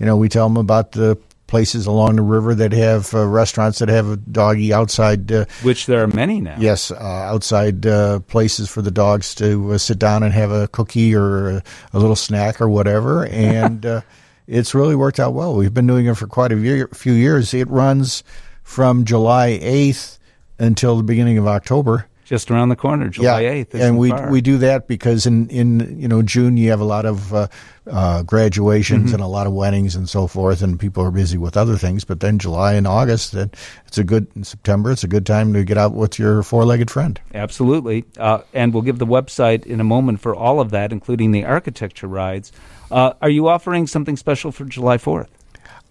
you 0.00 0.06
know 0.06 0.16
we 0.16 0.28
tell 0.28 0.48
them 0.48 0.56
about 0.56 0.92
the 0.92 1.16
places 1.56 1.86
along 1.86 2.16
the 2.16 2.22
river 2.22 2.54
that 2.54 2.70
have 2.72 3.14
uh, 3.14 3.26
restaurants 3.26 3.78
that 3.78 3.88
have 3.88 4.10
a 4.10 4.16
doggy 4.18 4.74
outside. 4.74 5.32
Uh, 5.32 5.46
Which 5.62 5.86
there 5.86 6.02
are 6.02 6.06
many 6.06 6.38
now. 6.38 6.56
Yes, 6.58 6.90
uh, 6.90 6.96
outside 6.96 7.86
uh, 7.86 8.20
places 8.20 8.68
for 8.68 8.82
the 8.82 8.90
dogs 8.90 9.34
to 9.36 9.72
uh, 9.72 9.78
sit 9.78 9.98
down 9.98 10.22
and 10.22 10.34
have 10.34 10.50
a 10.50 10.68
cookie 10.68 11.14
or 11.14 11.48
a, 11.48 11.62
a 11.94 11.98
little 11.98 12.14
snack 12.14 12.60
or 12.60 12.68
whatever. 12.68 13.26
And 13.36 13.86
uh, 13.86 14.00
it's 14.46 14.74
really 14.74 14.96
worked 14.96 15.18
out 15.18 15.32
well. 15.32 15.54
We've 15.54 15.72
been 15.72 15.86
doing 15.86 16.04
it 16.06 16.16
for 16.16 16.26
quite 16.26 16.52
a 16.52 16.56
year, 16.56 16.88
few 16.88 17.14
years. 17.14 17.54
It 17.54 17.68
runs 17.68 18.22
from 18.62 19.06
July 19.06 19.58
8th 19.62 20.18
until 20.58 20.96
the 20.96 21.04
beginning 21.04 21.38
of 21.38 21.46
October 21.46 22.06
just 22.26 22.50
around 22.50 22.70
the 22.70 22.76
corner, 22.76 23.08
July 23.08 23.42
eighth. 23.42 23.74
Yeah. 23.74 23.86
And 23.86 23.98
we 23.98 24.10
far. 24.10 24.30
we 24.30 24.40
do 24.40 24.58
that 24.58 24.88
because 24.88 25.26
in 25.26 25.48
in 25.48 25.98
you 25.98 26.08
know 26.08 26.22
June 26.22 26.56
you 26.56 26.70
have 26.70 26.80
a 26.80 26.84
lot 26.84 27.06
of 27.06 27.32
uh, 27.32 27.46
uh, 27.88 28.24
graduations 28.24 29.06
mm-hmm. 29.06 29.14
and 29.14 29.22
a 29.22 29.28
lot 29.28 29.46
of 29.46 29.52
weddings 29.52 29.94
and 29.94 30.08
so 30.08 30.26
forth, 30.26 30.60
and 30.60 30.78
people 30.78 31.04
are 31.04 31.12
busy 31.12 31.38
with 31.38 31.56
other 31.56 31.76
things. 31.76 32.04
But 32.04 32.18
then 32.20 32.38
July 32.40 32.74
and 32.74 32.86
August, 32.86 33.32
it's 33.34 33.96
a 33.96 34.02
good 34.02 34.26
in 34.34 34.42
September. 34.42 34.90
It's 34.90 35.04
a 35.04 35.08
good 35.08 35.24
time 35.24 35.54
to 35.54 35.64
get 35.64 35.78
out 35.78 35.94
with 35.94 36.18
your 36.18 36.42
four 36.42 36.64
legged 36.64 36.90
friend. 36.90 37.18
Absolutely, 37.32 38.04
uh, 38.18 38.40
and 38.52 38.74
we'll 38.74 38.82
give 38.82 38.98
the 38.98 39.06
website 39.06 39.64
in 39.64 39.80
a 39.80 39.84
moment 39.84 40.20
for 40.20 40.34
all 40.34 40.60
of 40.60 40.70
that, 40.70 40.92
including 40.92 41.30
the 41.30 41.44
architecture 41.44 42.08
rides. 42.08 42.50
Uh, 42.90 43.12
are 43.22 43.30
you 43.30 43.46
offering 43.46 43.86
something 43.86 44.16
special 44.16 44.50
for 44.50 44.64
July 44.64 44.98
fourth? 44.98 45.30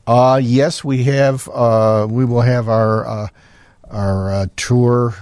Uh, 0.05 0.39
yes, 0.43 0.83
we 0.83 1.05
have. 1.05 1.47
Uh, 1.47 2.05
we 2.09 2.25
will 2.25 2.41
have 2.41 2.67
our 2.67 3.31
our 3.89 4.47
tour 4.57 5.13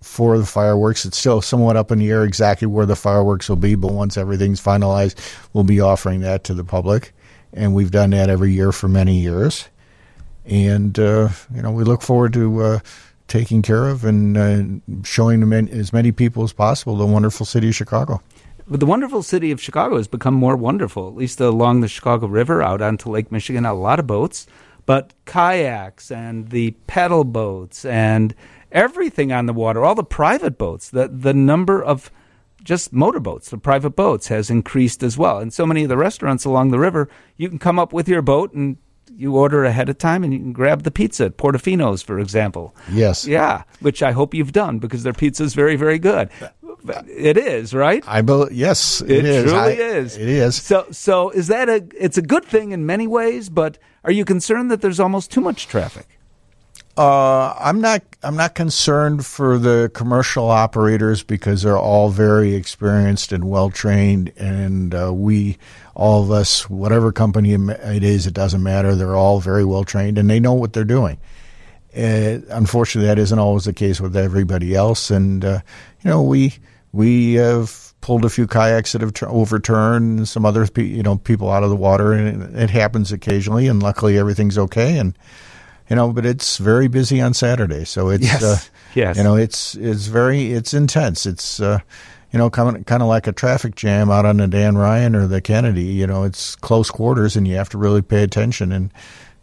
for 0.00 0.38
the 0.38 0.46
fireworks. 0.46 1.04
It's 1.04 1.18
still 1.18 1.40
somewhat 1.40 1.76
up 1.76 1.90
in 1.90 1.98
the 1.98 2.10
air 2.10 2.24
exactly 2.24 2.66
where 2.66 2.86
the 2.86 2.96
fireworks 2.96 3.48
will 3.48 3.56
be, 3.56 3.74
but 3.74 3.92
once 3.92 4.16
everything's 4.16 4.60
finalized, 4.60 5.16
we'll 5.52 5.64
be 5.64 5.80
offering 5.80 6.20
that 6.20 6.44
to 6.44 6.54
the 6.54 6.64
public. 6.64 7.12
And 7.52 7.74
we've 7.74 7.90
done 7.90 8.10
that 8.10 8.30
every 8.30 8.52
year 8.52 8.72
for 8.72 8.88
many 8.88 9.18
years. 9.18 9.68
And, 10.44 10.98
uh, 10.98 11.28
you 11.54 11.62
know, 11.62 11.70
we 11.70 11.84
look 11.84 12.02
forward 12.02 12.32
to 12.34 12.62
uh, 12.62 12.78
taking 13.28 13.62
care 13.62 13.88
of 13.88 14.04
and 14.04 14.36
uh, 14.36 15.04
showing 15.04 15.52
as 15.70 15.92
many 15.92 16.12
people 16.12 16.42
as 16.42 16.52
possible 16.52 16.96
the 16.96 17.06
wonderful 17.06 17.46
city 17.46 17.68
of 17.68 17.74
Chicago. 17.74 18.20
But 18.66 18.80
the 18.80 18.86
wonderful 18.86 19.22
city 19.22 19.50
of 19.50 19.60
Chicago 19.60 19.96
has 19.98 20.08
become 20.08 20.34
more 20.34 20.56
wonderful, 20.56 21.08
at 21.08 21.14
least 21.14 21.40
along 21.40 21.80
the 21.80 21.88
Chicago 21.88 22.26
River 22.26 22.62
out 22.62 22.80
onto 22.80 23.10
Lake 23.10 23.30
Michigan, 23.30 23.66
a 23.66 23.74
lot 23.74 23.98
of 23.98 24.06
boats, 24.06 24.46
but 24.86 25.12
kayaks 25.26 26.10
and 26.10 26.48
the 26.48 26.72
pedal 26.86 27.24
boats 27.24 27.84
and 27.84 28.34
everything 28.74 29.32
on 29.32 29.46
the 29.46 29.54
water, 29.54 29.82
all 29.84 29.94
the 29.94 30.04
private 30.04 30.58
boats, 30.58 30.90
the 30.90 31.08
the 31.08 31.32
number 31.32 31.82
of 31.82 32.10
just 32.62 32.92
motorboats, 32.92 33.50
the 33.50 33.58
private 33.58 33.90
boats 33.90 34.28
has 34.28 34.50
increased 34.50 35.02
as 35.02 35.16
well. 35.16 35.38
And 35.38 35.52
so 35.52 35.64
many 35.66 35.84
of 35.84 35.88
the 35.88 35.96
restaurants 35.96 36.44
along 36.44 36.70
the 36.70 36.78
river, 36.78 37.08
you 37.36 37.48
can 37.48 37.58
come 37.58 37.78
up 37.78 37.92
with 37.92 38.08
your 38.08 38.22
boat 38.22 38.52
and 38.54 38.78
you 39.16 39.36
order 39.36 39.64
ahead 39.64 39.88
of 39.88 39.98
time 39.98 40.24
and 40.24 40.32
you 40.32 40.38
can 40.38 40.52
grab 40.52 40.82
the 40.82 40.90
pizza 40.90 41.26
at 41.26 41.36
Portofino's, 41.36 42.02
for 42.02 42.18
example. 42.18 42.74
Yes. 42.90 43.26
Yeah, 43.26 43.64
which 43.80 44.02
I 44.02 44.12
hope 44.12 44.34
you've 44.34 44.52
done 44.52 44.78
because 44.78 45.02
their 45.02 45.12
pizza 45.12 45.44
is 45.44 45.54
very, 45.54 45.76
very 45.76 45.98
good. 45.98 46.30
It 47.08 47.36
is, 47.36 47.72
right? 47.72 48.02
I 48.06 48.22
believe 48.22 48.52
yes, 48.52 49.00
it, 49.02 49.10
it 49.10 49.24
is. 49.24 49.44
truly 49.44 49.58
I, 49.58 49.70
is. 49.70 50.16
It 50.16 50.28
is. 50.28 50.56
So, 50.56 50.86
so 50.90 51.30
is 51.30 51.46
that 51.46 51.68
a? 51.68 51.86
It's 51.98 52.18
a 52.18 52.22
good 52.22 52.44
thing 52.44 52.72
in 52.72 52.84
many 52.84 53.06
ways, 53.06 53.48
but 53.48 53.78
are 54.04 54.12
you 54.12 54.24
concerned 54.24 54.70
that 54.70 54.82
there's 54.82 55.00
almost 55.00 55.30
too 55.30 55.40
much 55.40 55.66
traffic? 55.66 56.18
Uh, 56.96 57.52
I'm 57.58 57.80
not. 57.80 58.02
I'm 58.22 58.36
not 58.36 58.54
concerned 58.54 59.26
for 59.26 59.58
the 59.58 59.90
commercial 59.94 60.48
operators 60.48 61.24
because 61.24 61.62
they're 61.62 61.76
all 61.76 62.08
very 62.08 62.54
experienced 62.54 63.32
and 63.32 63.50
well 63.50 63.70
trained, 63.70 64.32
and 64.36 64.94
uh, 64.94 65.12
we, 65.12 65.58
all 65.96 66.22
of 66.22 66.30
us, 66.30 66.70
whatever 66.70 67.10
company 67.10 67.52
it 67.52 68.04
is, 68.04 68.28
it 68.28 68.34
doesn't 68.34 68.62
matter. 68.62 68.94
They're 68.94 69.16
all 69.16 69.40
very 69.40 69.64
well 69.64 69.82
trained 69.82 70.18
and 70.18 70.30
they 70.30 70.38
know 70.38 70.54
what 70.54 70.72
they're 70.72 70.84
doing. 70.84 71.18
Uh, 71.96 72.38
unfortunately, 72.50 73.08
that 73.08 73.18
isn't 73.18 73.38
always 73.38 73.64
the 73.64 73.72
case 73.72 74.00
with 74.00 74.16
everybody 74.16 74.76
else, 74.76 75.10
and 75.10 75.44
uh, 75.44 75.60
you 76.02 76.10
know 76.10 76.22
we 76.22 76.54
we 76.92 77.34
have 77.34 77.92
pulled 78.02 78.24
a 78.24 78.30
few 78.30 78.46
kayaks 78.46 78.92
that 78.92 79.00
have 79.00 79.12
overturned 79.24 80.28
some 80.28 80.46
other 80.46 80.68
you 80.76 81.02
know 81.02 81.16
people 81.18 81.50
out 81.50 81.64
of 81.64 81.70
the 81.70 81.76
water, 81.76 82.12
and 82.12 82.56
it 82.56 82.70
happens 82.70 83.10
occasionally, 83.10 83.66
and 83.66 83.82
luckily 83.82 84.16
everything's 84.16 84.58
okay 84.58 84.96
and 84.96 85.18
you 85.90 85.96
know, 85.96 86.12
but 86.12 86.24
it's 86.26 86.58
very 86.58 86.88
busy 86.88 87.20
on 87.20 87.34
Saturday. 87.34 87.84
So 87.84 88.08
it's, 88.10 88.24
Yes. 88.24 88.42
uh, 88.42 88.58
Yes. 88.94 89.16
you 89.16 89.22
know, 89.24 89.36
it's 89.36 89.74
it's 89.74 90.06
very 90.06 90.52
it's 90.52 90.72
intense. 90.74 91.26
It's 91.26 91.60
uh, 91.60 91.80
you 92.32 92.38
know, 92.38 92.50
kind 92.50 92.76
of 92.76 92.86
kind 92.86 93.02
of 93.02 93.08
like 93.08 93.26
a 93.26 93.32
traffic 93.32 93.74
jam 93.74 94.10
out 94.10 94.24
on 94.26 94.36
the 94.38 94.46
Dan 94.46 94.76
Ryan 94.76 95.14
or 95.16 95.26
the 95.26 95.40
Kennedy. 95.40 95.84
You 95.84 96.06
know, 96.06 96.24
it's 96.24 96.54
close 96.56 96.90
quarters, 96.90 97.36
and 97.36 97.46
you 97.46 97.56
have 97.56 97.68
to 97.70 97.78
really 97.78 98.02
pay 98.02 98.22
attention. 98.22 98.70
And 98.72 98.92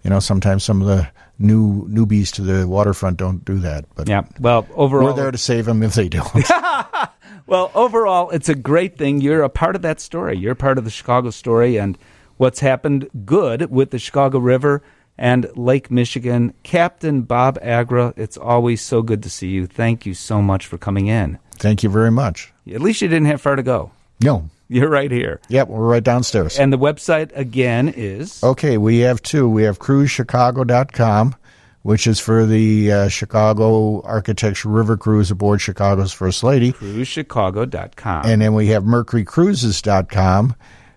you 0.04 0.10
know, 0.10 0.20
sometimes 0.20 0.64
some 0.64 0.82
of 0.82 0.88
the 0.88 1.08
new 1.38 1.88
newbies 1.88 2.32
to 2.34 2.42
the 2.44 2.68
waterfront 2.68 3.18
don't 3.18 3.44
do 3.44 3.60
that. 3.60 3.86
But 3.96 4.08
Yeah. 4.08 4.24
Well, 4.40 4.66
overall, 4.76 5.06
we're 5.08 5.14
there 5.16 5.32
to 5.32 5.38
save 5.38 5.66
them 5.66 5.84
if 5.84 5.94
they 5.96 6.08
don't. 6.10 6.28
Well, 7.48 7.72
overall, 7.76 8.30
it's 8.30 8.48
a 8.48 8.56
great 8.56 8.98
thing. 8.98 9.20
You're 9.20 9.42
a 9.44 9.50
part 9.50 9.76
of 9.76 9.82
that 9.82 10.00
story. 10.00 10.38
You're 10.38 10.56
part 10.56 10.78
of 10.78 10.86
the 10.86 10.90
Chicago 10.92 11.32
story 11.32 11.78
and 11.78 11.98
what's 12.38 12.62
happened 12.62 13.10
good 13.26 13.70
with 13.70 13.90
the 13.92 14.00
Chicago 14.00 14.40
River 14.40 14.84
and 15.22 15.56
Lake 15.56 15.92
Michigan. 15.92 16.52
Captain 16.64 17.22
Bob 17.22 17.60
Agra, 17.62 18.12
it's 18.18 18.38
always 18.38 18.82
so 18.82 19.04
good 19.04 19.22
to 19.22 19.30
see 19.30 19.50
you. 19.50 19.68
Thank 19.68 20.04
you 20.06 20.16
so 20.16 20.42
much 20.42 20.66
for 20.66 20.80
coming 20.80 21.06
in. 21.08 21.38
Thank 21.52 21.84
you 21.84 21.90
very 21.90 22.10
much. 22.10 22.52
At 22.68 22.82
least 22.82 23.02
you 23.04 23.08
didn't 23.08 23.28
have 23.28 23.40
far 23.40 23.56
to 23.56 23.62
go. 23.64 23.92
No. 24.20 24.50
You're 24.68 24.90
right 24.90 25.12
here. 25.12 25.40
Yep, 25.50 25.68
we're 25.68 25.86
right 25.86 26.04
downstairs. 26.04 26.58
And 26.58 26.74
the 26.74 26.80
website 26.80 27.30
again 27.38 27.90
is 27.90 28.44
Okay, 28.44 28.78
we 28.80 29.00
have 29.00 29.22
two. 29.22 29.48
We 29.48 29.64
have 29.64 29.78
cruisechicago.com, 29.80 31.36
which 31.84 32.08
is 32.08 32.20
for 32.20 32.46
the 32.48 32.92
uh, 32.92 33.08
Chicago 33.10 34.02
Architecture 34.02 34.70
River 34.70 34.98
Cruise 34.98 35.30
aboard 35.30 35.62
Chicago's 35.62 36.14
First 36.14 36.44
Lady. 36.44 36.72
cruisechicago.com. 36.72 38.26
And 38.26 38.42
then 38.42 38.54
we 38.54 38.68
have 38.68 38.84
mercurycruises.com, 38.84 40.56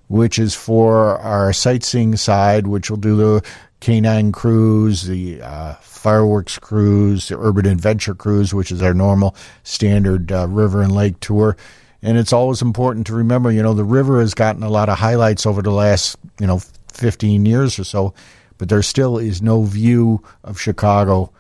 which 0.09 0.39
is 0.39 0.55
for 0.55 1.19
our 1.19 1.53
sightseeing 1.53 2.17
side, 2.17 2.69
which 2.69 2.89
will 2.91 2.97
do 2.97 3.17
the 3.17 3.43
canine 3.85 4.33
cruise, 4.33 5.03
the 5.03 5.43
uh, 5.43 5.75
fireworks 5.75 6.59
cruise, 6.59 7.29
the 7.29 7.39
urban 7.39 7.67
adventure 7.67 8.15
cruise, 8.15 8.55
which 8.55 8.73
is 8.73 8.81
our 8.81 8.95
normal 8.95 9.37
standard 9.63 10.33
uh, 10.33 10.49
river 10.49 10.81
and 10.81 10.93
lake 10.93 11.21
tour. 11.21 11.55
And 12.01 12.17
it's 12.17 12.33
always 12.33 12.63
important 12.63 13.07
to 13.09 13.15
remember, 13.15 13.53
you 13.53 13.63
know, 13.63 13.75
the 13.75 13.85
river 13.85 14.21
has 14.21 14.33
gotten 14.33 14.63
a 14.63 14.71
lot 14.71 14.89
of 14.89 14.97
highlights 14.97 15.45
over 15.45 15.61
the 15.61 15.71
last, 15.71 16.17
you 16.41 16.47
know, 16.47 16.63
15 16.95 17.45
years 17.45 17.79
or 17.79 17.85
so, 17.85 18.15
but 18.57 18.71
there 18.71 18.81
still 18.83 19.19
is 19.19 19.43
no 19.43 19.65
view 19.65 20.23
of 20.45 20.59
Chicago 20.59 21.31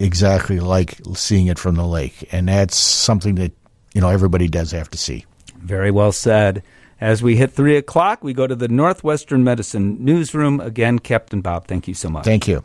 exactly 0.00 0.58
like 0.58 0.98
seeing 1.14 1.46
it 1.46 1.58
from 1.58 1.76
the 1.76 1.86
lake. 1.86 2.28
And 2.32 2.48
that's 2.48 2.76
something 2.76 3.36
that, 3.36 3.52
you 3.94 4.00
know, 4.00 4.08
everybody 4.08 4.48
does 4.48 4.72
have 4.72 4.90
to 4.90 4.98
see. 4.98 5.24
Very 5.58 5.92
well 5.92 6.10
said. 6.10 6.64
As 7.02 7.20
we 7.20 7.34
hit 7.34 7.50
three 7.50 7.76
o'clock, 7.76 8.22
we 8.22 8.32
go 8.32 8.46
to 8.46 8.54
the 8.54 8.68
Northwestern 8.68 9.42
Medicine 9.42 9.96
newsroom. 9.98 10.60
Again, 10.60 11.00
Captain 11.00 11.40
Bob, 11.40 11.66
thank 11.66 11.88
you 11.88 11.94
so 11.94 12.08
much. 12.08 12.24
Thank 12.24 12.46
you. 12.46 12.62